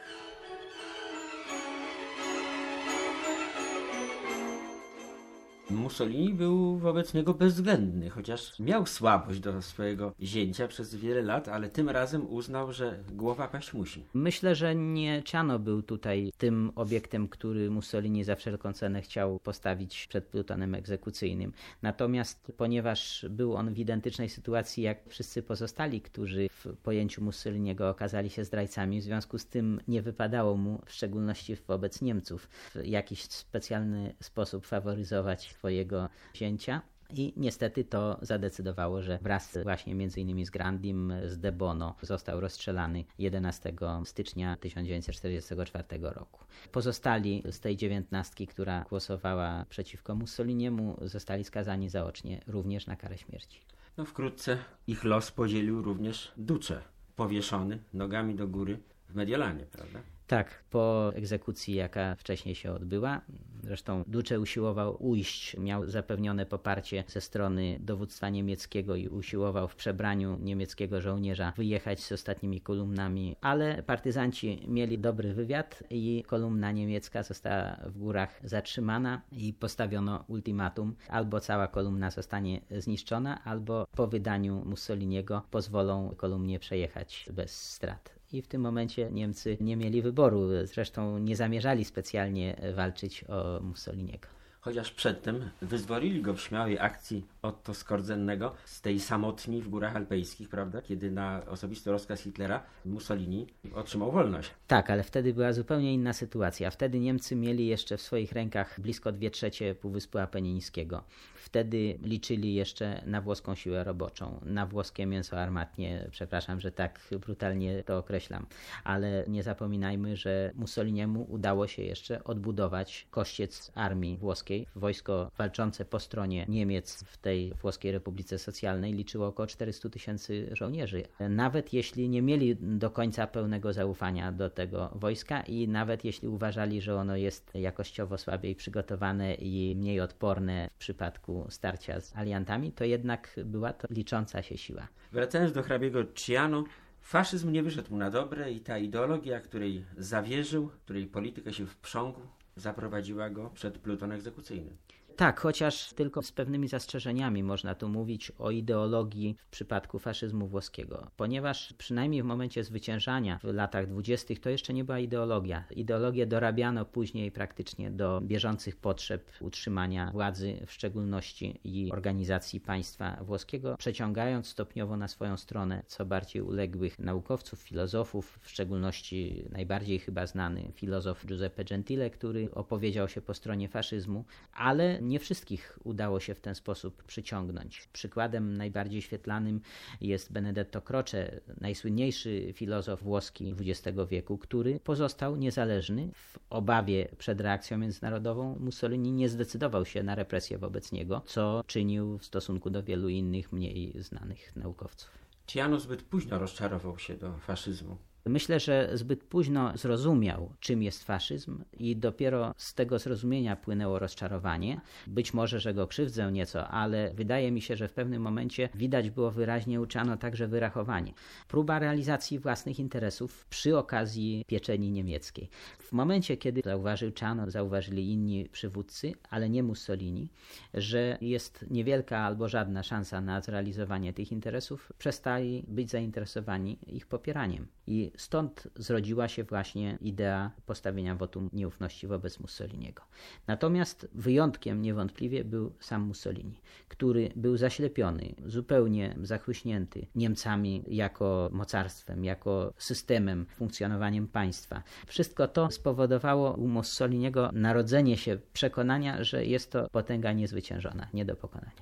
Mussolini 5.74 6.34
był 6.34 6.78
wobec 6.78 7.14
niego 7.14 7.34
bezwzględny, 7.34 8.10
chociaż 8.10 8.58
miał 8.58 8.86
słabość 8.86 9.40
do 9.40 9.62
swojego 9.62 10.14
zięcia 10.20 10.68
przez 10.68 10.94
wiele 10.94 11.22
lat, 11.22 11.48
ale 11.48 11.68
tym 11.68 11.88
razem 11.88 12.26
uznał, 12.30 12.72
że 12.72 12.98
głowa 13.12 13.48
paść 13.48 13.72
musi. 13.72 14.04
Myślę, 14.14 14.54
że 14.54 14.74
nie 14.74 15.22
Ciano 15.24 15.58
był 15.58 15.82
tutaj 15.82 16.32
tym 16.38 16.72
obiektem, 16.74 17.28
który 17.28 17.70
Mussolini 17.70 18.24
za 18.24 18.36
wszelką 18.36 18.72
cenę 18.72 19.02
chciał 19.02 19.38
postawić 19.38 20.06
przed 20.06 20.24
plutonem 20.24 20.74
egzekucyjnym. 20.74 21.52
Natomiast 21.82 22.52
ponieważ 22.56 23.26
był 23.30 23.56
on 23.56 23.74
w 23.74 23.78
identycznej 23.78 24.28
sytuacji 24.28 24.82
jak 24.82 25.08
wszyscy 25.08 25.42
pozostali, 25.42 26.00
którzy 26.00 26.48
w 26.50 26.76
pojęciu 26.76 27.24
Mussoliniego 27.24 27.88
okazali 27.88 28.30
się 28.30 28.44
zdrajcami, 28.44 29.00
w 29.00 29.04
związku 29.04 29.38
z 29.38 29.46
tym 29.46 29.80
nie 29.88 30.02
wypadało 30.02 30.56
mu, 30.56 30.82
w 30.86 30.92
szczególności 30.92 31.56
wobec 31.66 32.02
Niemców, 32.02 32.48
w 32.74 32.84
jakiś 32.84 33.22
specjalny 33.22 34.14
sposób 34.20 34.66
faworyzować 34.66 35.54
swojego 35.64 36.08
zięcia. 36.36 36.82
I 37.10 37.32
niestety 37.36 37.84
to 37.84 38.18
zadecydowało, 38.22 39.02
że 39.02 39.18
wraz 39.22 39.58
właśnie 39.62 39.94
między 39.94 40.20
innymi 40.20 40.46
z 40.46 40.50
Grandim, 40.50 41.12
z 41.26 41.38
De 41.38 41.52
Bono 41.52 41.94
został 42.02 42.40
rozstrzelany 42.40 43.04
11 43.18 43.72
stycznia 44.04 44.56
1944 44.56 45.84
roku. 46.00 46.44
Pozostali 46.72 47.42
z 47.50 47.60
tej 47.60 47.76
dziewiętnastki, 47.76 48.46
która 48.46 48.84
głosowała 48.88 49.64
przeciwko 49.68 50.14
Mussoliniemu, 50.14 50.96
zostali 51.02 51.44
skazani 51.44 51.88
zaocznie 51.88 52.40
również 52.46 52.86
na 52.86 52.96
karę 52.96 53.18
śmierci. 53.18 53.60
No 53.96 54.04
wkrótce 54.04 54.58
ich 54.86 55.04
los 55.04 55.30
podzielił 55.30 55.82
również 55.82 56.32
Duce, 56.36 56.82
powieszony 57.16 57.78
nogami 57.92 58.34
do 58.34 58.48
góry 58.48 58.78
w 59.08 59.14
Mediolanie, 59.14 59.66
prawda? 59.72 60.13
Tak, 60.26 60.64
po 60.70 61.12
egzekucji, 61.14 61.74
jaka 61.74 62.14
wcześniej 62.14 62.54
się 62.54 62.72
odbyła. 62.72 63.20
Zresztą 63.62 64.04
Duce 64.06 64.40
usiłował 64.40 64.96
ujść, 65.08 65.56
miał 65.56 65.86
zapewnione 65.90 66.46
poparcie 66.46 67.04
ze 67.06 67.20
strony 67.20 67.78
dowództwa 67.80 68.28
niemieckiego 68.28 68.96
i 68.96 69.08
usiłował 69.08 69.68
w 69.68 69.76
przebraniu 69.76 70.38
niemieckiego 70.40 71.00
żołnierza 71.00 71.52
wyjechać 71.56 72.02
z 72.02 72.12
ostatnimi 72.12 72.60
kolumnami, 72.60 73.36
ale 73.40 73.82
partyzanci 73.82 74.62
mieli 74.68 74.98
dobry 74.98 75.34
wywiad 75.34 75.84
i 75.90 76.24
kolumna 76.26 76.72
niemiecka 76.72 77.22
została 77.22 77.76
w 77.86 77.98
górach 77.98 78.40
zatrzymana 78.44 79.22
i 79.32 79.52
postawiono 79.52 80.24
ultimatum: 80.28 80.96
albo 81.08 81.40
cała 81.40 81.68
kolumna 81.68 82.10
zostanie 82.10 82.60
zniszczona, 82.70 83.44
albo 83.44 83.86
po 83.96 84.06
wydaniu 84.06 84.62
Mussoliniego 84.64 85.42
pozwolą 85.50 86.14
kolumnie 86.16 86.58
przejechać 86.58 87.28
bez 87.32 87.70
strat 87.70 88.13
i 88.34 88.42
w 88.42 88.48
tym 88.48 88.60
momencie 88.62 89.10
Niemcy 89.10 89.56
nie 89.60 89.76
mieli 89.76 90.02
wyboru. 90.02 90.48
Zresztą 90.64 91.18
nie 91.18 91.36
zamierzali 91.36 91.84
specjalnie 91.84 92.56
walczyć 92.74 93.24
o 93.28 93.60
Mussoliniego. 93.60 94.28
Chociaż 94.64 94.90
przedtem 94.90 95.50
wyzwolili 95.62 96.22
go 96.22 96.34
w 96.34 96.40
śmiałej 96.40 96.78
akcji 96.78 97.26
Otto 97.42 97.74
Skordzennego 97.74 98.54
z 98.64 98.80
tej 98.80 99.00
samotni 99.00 99.62
w 99.62 99.68
górach 99.68 99.96
alpejskich, 99.96 100.48
prawda? 100.48 100.82
Kiedy 100.82 101.10
na 101.10 101.42
osobisty 101.46 101.90
rozkaz 101.90 102.20
Hitlera 102.20 102.62
Mussolini 102.84 103.46
otrzymał 103.74 104.12
wolność. 104.12 104.50
Tak, 104.66 104.90
ale 104.90 105.02
wtedy 105.02 105.34
była 105.34 105.52
zupełnie 105.52 105.94
inna 105.94 106.12
sytuacja. 106.12 106.70
Wtedy 106.70 107.00
Niemcy 107.00 107.36
mieli 107.36 107.66
jeszcze 107.66 107.96
w 107.96 108.02
swoich 108.02 108.32
rękach 108.32 108.80
blisko 108.80 109.12
2 109.12 109.30
trzecie 109.30 109.74
Półwyspu 109.74 110.18
Apenińskiego. 110.18 111.04
Wtedy 111.34 111.98
liczyli 112.02 112.54
jeszcze 112.54 113.02
na 113.06 113.20
włoską 113.20 113.54
siłę 113.54 113.84
roboczą, 113.84 114.40
na 114.44 114.66
włoskie 114.66 115.06
mięso 115.06 115.40
armatnie. 115.40 116.08
Przepraszam, 116.10 116.60
że 116.60 116.72
tak 116.72 117.00
brutalnie 117.20 117.82
to 117.82 117.98
określam, 117.98 118.46
ale 118.84 119.24
nie 119.28 119.42
zapominajmy, 119.42 120.16
że 120.16 120.52
Mussoliniemu 120.54 121.26
udało 121.28 121.66
się 121.66 121.82
jeszcze 121.82 122.24
odbudować 122.24 123.06
kościec 123.10 123.72
armii 123.74 124.16
włoskiej. 124.16 124.53
Wojsko 124.76 125.30
walczące 125.38 125.84
po 125.84 126.00
stronie 126.00 126.46
Niemiec 126.48 127.04
w 127.06 127.16
tej 127.16 127.52
Włoskiej 127.62 127.92
Republice 127.92 128.38
Socjalnej 128.38 128.92
liczyło 128.92 129.26
około 129.26 129.46
400 129.46 129.88
tysięcy 129.88 130.50
żołnierzy. 130.52 131.02
Nawet 131.30 131.72
jeśli 131.72 132.08
nie 132.08 132.22
mieli 132.22 132.56
do 132.60 132.90
końca 132.90 133.26
pełnego 133.26 133.72
zaufania 133.72 134.32
do 134.32 134.50
tego 134.50 134.90
wojska 134.94 135.40
i 135.40 135.68
nawet 135.68 136.04
jeśli 136.04 136.28
uważali, 136.28 136.80
że 136.80 136.96
ono 136.96 137.16
jest 137.16 137.50
jakościowo 137.54 138.18
słabiej 138.18 138.54
przygotowane 138.54 139.34
i 139.34 139.76
mniej 139.76 140.00
odporne 140.00 140.70
w 140.74 140.78
przypadku 140.78 141.46
starcia 141.48 142.00
z 142.00 142.16
aliantami, 142.16 142.72
to 142.72 142.84
jednak 142.84 143.40
była 143.44 143.72
to 143.72 143.88
licząca 143.90 144.42
się 144.42 144.58
siła. 144.58 144.88
Wracając 145.12 145.52
do 145.52 145.62
hrabiego 145.62 146.04
Ciano, 146.14 146.64
faszyzm 147.00 147.52
nie 147.52 147.62
wyszedł 147.62 147.90
mu 147.90 147.96
na 147.96 148.10
dobre 148.10 148.52
i 148.52 148.60
ta 148.60 148.78
ideologia, 148.78 149.40
której 149.40 149.84
zawierzył, 149.96 150.68
której 150.84 151.06
politykę 151.06 151.52
się 151.52 151.66
wprzągł, 151.66 152.20
zaprowadziła 152.56 153.30
go 153.30 153.50
przed 153.50 153.78
pluton 153.78 154.12
egzekucyjny. 154.12 154.76
Tak, 155.16 155.40
chociaż 155.40 155.92
tylko 155.92 156.22
z 156.22 156.32
pewnymi 156.32 156.68
zastrzeżeniami 156.68 157.42
można 157.42 157.74
tu 157.74 157.88
mówić 157.88 158.32
o 158.38 158.50
ideologii 158.50 159.36
w 159.38 159.50
przypadku 159.50 159.98
faszyzmu 159.98 160.46
włoskiego, 160.46 161.10
ponieważ 161.16 161.72
przynajmniej 161.78 162.22
w 162.22 162.24
momencie 162.24 162.64
zwyciężania 162.64 163.38
w 163.42 163.44
latach 163.44 163.86
dwudziestych 163.86 164.40
to 164.40 164.50
jeszcze 164.50 164.74
nie 164.74 164.84
była 164.84 164.98
ideologia. 164.98 165.64
Ideologię 165.70 166.26
dorabiano 166.26 166.84
później 166.84 167.32
praktycznie 167.32 167.90
do 167.90 168.20
bieżących 168.20 168.76
potrzeb 168.76 169.30
utrzymania 169.40 170.10
władzy, 170.12 170.56
w 170.66 170.72
szczególności 170.72 171.60
i 171.64 171.92
organizacji 171.92 172.60
państwa 172.60 173.24
włoskiego, 173.24 173.76
przeciągając 173.78 174.46
stopniowo 174.48 174.96
na 174.96 175.08
swoją 175.08 175.36
stronę 175.36 175.82
co 175.86 176.06
bardziej 176.06 176.42
uległych 176.42 176.98
naukowców, 176.98 177.58
filozofów, 177.58 178.38
w 178.42 178.50
szczególności 178.50 179.44
najbardziej 179.50 179.98
chyba 179.98 180.26
znany 180.26 180.72
filozof 180.74 181.26
Giuseppe 181.26 181.64
Gentile, 181.64 182.10
który 182.10 182.48
opowiedział 182.54 183.08
się 183.08 183.20
po 183.20 183.34
stronie 183.34 183.68
faszyzmu, 183.68 184.24
ale 184.52 185.03
nie 185.04 185.18
wszystkich 185.18 185.78
udało 185.84 186.20
się 186.20 186.34
w 186.34 186.40
ten 186.40 186.54
sposób 186.54 187.02
przyciągnąć. 187.02 187.88
Przykładem 187.92 188.56
najbardziej 188.56 189.02
świetlanym 189.02 189.60
jest 190.00 190.32
Benedetto 190.32 190.82
Croce, 190.82 191.40
najsłynniejszy 191.60 192.52
filozof 192.52 193.02
włoski 193.02 193.54
XX 193.60 193.98
wieku, 194.10 194.38
który 194.38 194.80
pozostał 194.80 195.36
niezależny. 195.36 196.10
W 196.14 196.38
obawie 196.50 197.08
przed 197.18 197.40
reakcją 197.40 197.78
międzynarodową 197.78 198.56
Mussolini 198.60 199.12
nie 199.12 199.28
zdecydował 199.28 199.84
się 199.84 200.02
na 200.02 200.14
represję 200.14 200.58
wobec 200.58 200.92
niego, 200.92 201.22
co 201.26 201.64
czynił 201.66 202.18
w 202.18 202.24
stosunku 202.24 202.70
do 202.70 202.82
wielu 202.82 203.08
innych 203.08 203.52
mniej 203.52 204.02
znanych 204.02 204.56
naukowców. 204.56 205.10
Ciano 205.46 205.80
zbyt 205.80 206.02
późno 206.02 206.38
rozczarował 206.38 206.98
się 206.98 207.16
do 207.16 207.38
faszyzmu. 207.38 207.96
Myślę, 208.26 208.60
że 208.60 208.90
zbyt 208.92 209.24
późno 209.24 209.76
zrozumiał, 209.76 210.52
czym 210.60 210.82
jest 210.82 211.04
faszyzm, 211.04 211.64
i 211.78 211.96
dopiero 211.96 212.54
z 212.56 212.74
tego 212.74 212.98
zrozumienia 212.98 213.56
płynęło 213.56 213.98
rozczarowanie. 213.98 214.80
Być 215.06 215.34
może, 215.34 215.60
że 215.60 215.74
go 215.74 215.86
krzywdzę 215.86 216.32
nieco, 216.32 216.68
ale 216.68 217.14
wydaje 217.14 217.52
mi 217.52 217.62
się, 217.62 217.76
że 217.76 217.88
w 217.88 217.92
pewnym 217.92 218.22
momencie 218.22 218.68
widać 218.74 219.10
było 219.10 219.30
wyraźnie 219.30 219.80
uczano 219.80 220.16
także 220.16 220.48
wyrachowanie. 220.48 221.12
Próba 221.48 221.78
realizacji 221.78 222.38
własnych 222.38 222.78
interesów 222.78 223.46
przy 223.50 223.78
okazji 223.78 224.44
pieczeni 224.46 224.90
niemieckiej. 224.90 225.48
W 225.78 225.92
momencie, 225.92 226.36
kiedy 226.36 226.60
zauważył 226.64 227.10
Czano, 227.10 227.50
zauważyli 227.50 228.12
inni 228.12 228.48
przywódcy, 228.52 229.12
ale 229.30 229.50
nie 229.50 229.62
Mussolini, 229.62 230.28
że 230.74 231.18
jest 231.20 231.64
niewielka 231.70 232.18
albo 232.18 232.48
żadna 232.48 232.82
szansa 232.82 233.20
na 233.20 233.40
zrealizowanie 233.40 234.12
tych 234.12 234.32
interesów, 234.32 234.92
przestali 234.98 235.64
być 235.68 235.90
zainteresowani 235.90 236.78
ich 236.86 237.06
popieraniem. 237.06 237.66
I 237.86 238.13
stąd 238.16 238.68
zrodziła 238.76 239.28
się 239.28 239.44
właśnie 239.44 239.98
idea 240.00 240.50
postawienia 240.66 241.14
wotum 241.14 241.50
nieufności 241.52 242.06
wobec 242.06 242.40
Mussoliniego. 242.40 243.02
Natomiast 243.46 244.08
wyjątkiem 244.14 244.82
niewątpliwie 244.82 245.44
był 245.44 245.72
sam 245.80 246.02
Mussolini, 246.02 246.60
który 246.88 247.30
był 247.36 247.56
zaślepiony, 247.56 248.34
zupełnie 248.46 249.16
zachłyśnięty 249.22 250.06
Niemcami 250.14 250.84
jako 250.86 251.50
mocarstwem, 251.52 252.24
jako 252.24 252.72
systemem, 252.78 253.46
funkcjonowaniem 253.46 254.28
państwa. 254.28 254.82
Wszystko 255.06 255.48
to 255.48 255.70
spowodowało 255.70 256.52
u 256.52 256.68
Mussoliniego 256.68 257.50
narodzenie 257.52 258.16
się 258.16 258.38
przekonania, 258.52 259.24
że 259.24 259.44
jest 259.44 259.70
to 259.70 259.88
potęga 259.88 260.32
niezwyciężona, 260.32 261.08
nie 261.14 261.24
do 261.24 261.36
pokonania. 261.36 261.72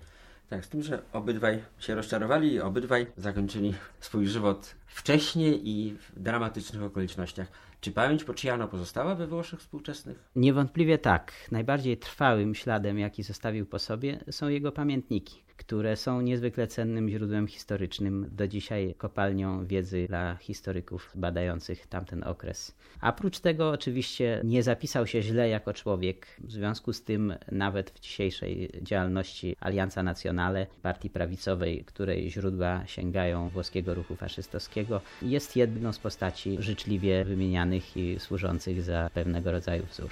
Tak, 0.52 0.64
z 0.64 0.68
tym, 0.68 0.82
że 0.82 1.02
obydwaj 1.12 1.62
się 1.78 1.94
rozczarowali 1.94 2.52
i 2.52 2.60
obydwaj 2.60 3.06
zakończyli 3.16 3.74
swój 4.00 4.26
żywot 4.26 4.74
wcześnie 4.92 5.52
i 5.52 5.96
w 5.98 6.22
dramatycznych 6.22 6.82
okolicznościach. 6.82 7.52
Czy 7.80 7.92
pamięć 7.92 8.24
Pociano 8.24 8.68
pozostała 8.68 9.14
we 9.14 9.26
Włoszech 9.26 9.60
współczesnych? 9.60 10.30
Niewątpliwie 10.36 10.98
tak. 10.98 11.32
Najbardziej 11.50 11.96
trwałym 11.98 12.54
śladem, 12.54 12.98
jaki 12.98 13.22
zostawił 13.22 13.66
po 13.66 13.78
sobie, 13.78 14.24
są 14.30 14.48
jego 14.48 14.72
pamiętniki 14.72 15.42
które 15.56 15.96
są 15.96 16.20
niezwykle 16.20 16.66
cennym 16.66 17.08
źródłem 17.08 17.46
historycznym, 17.48 18.28
do 18.32 18.48
dzisiaj 18.48 18.94
kopalnią 18.98 19.66
wiedzy 19.66 20.06
dla 20.08 20.36
historyków 20.36 21.12
badających 21.14 21.86
tamten 21.86 22.24
okres. 22.24 22.74
A 23.00 23.12
prócz 23.12 23.40
tego 23.40 23.70
oczywiście 23.70 24.40
nie 24.44 24.62
zapisał 24.62 25.06
się 25.06 25.22
źle 25.22 25.48
jako 25.48 25.72
człowiek, 25.72 26.26
w 26.38 26.52
związku 26.52 26.92
z 26.92 27.02
tym 27.04 27.34
nawet 27.52 27.90
w 27.90 28.00
dzisiejszej 28.00 28.70
działalności 28.82 29.56
Alianza 29.60 30.02
Nazionale, 30.02 30.66
partii 30.82 31.10
prawicowej, 31.10 31.84
której 31.84 32.30
źródła 32.30 32.86
sięgają 32.86 33.48
włoskiego 33.48 33.94
ruchu 33.94 34.16
faszystowskiego, 34.16 34.81
jest 35.22 35.56
jedną 35.56 35.92
z 35.92 35.98
postaci 35.98 36.56
życzliwie 36.60 37.24
wymienianych 37.24 37.96
i 37.96 38.20
służących 38.20 38.82
za 38.82 39.10
pewnego 39.14 39.52
rodzaju 39.52 39.86
wzór. 39.86 40.10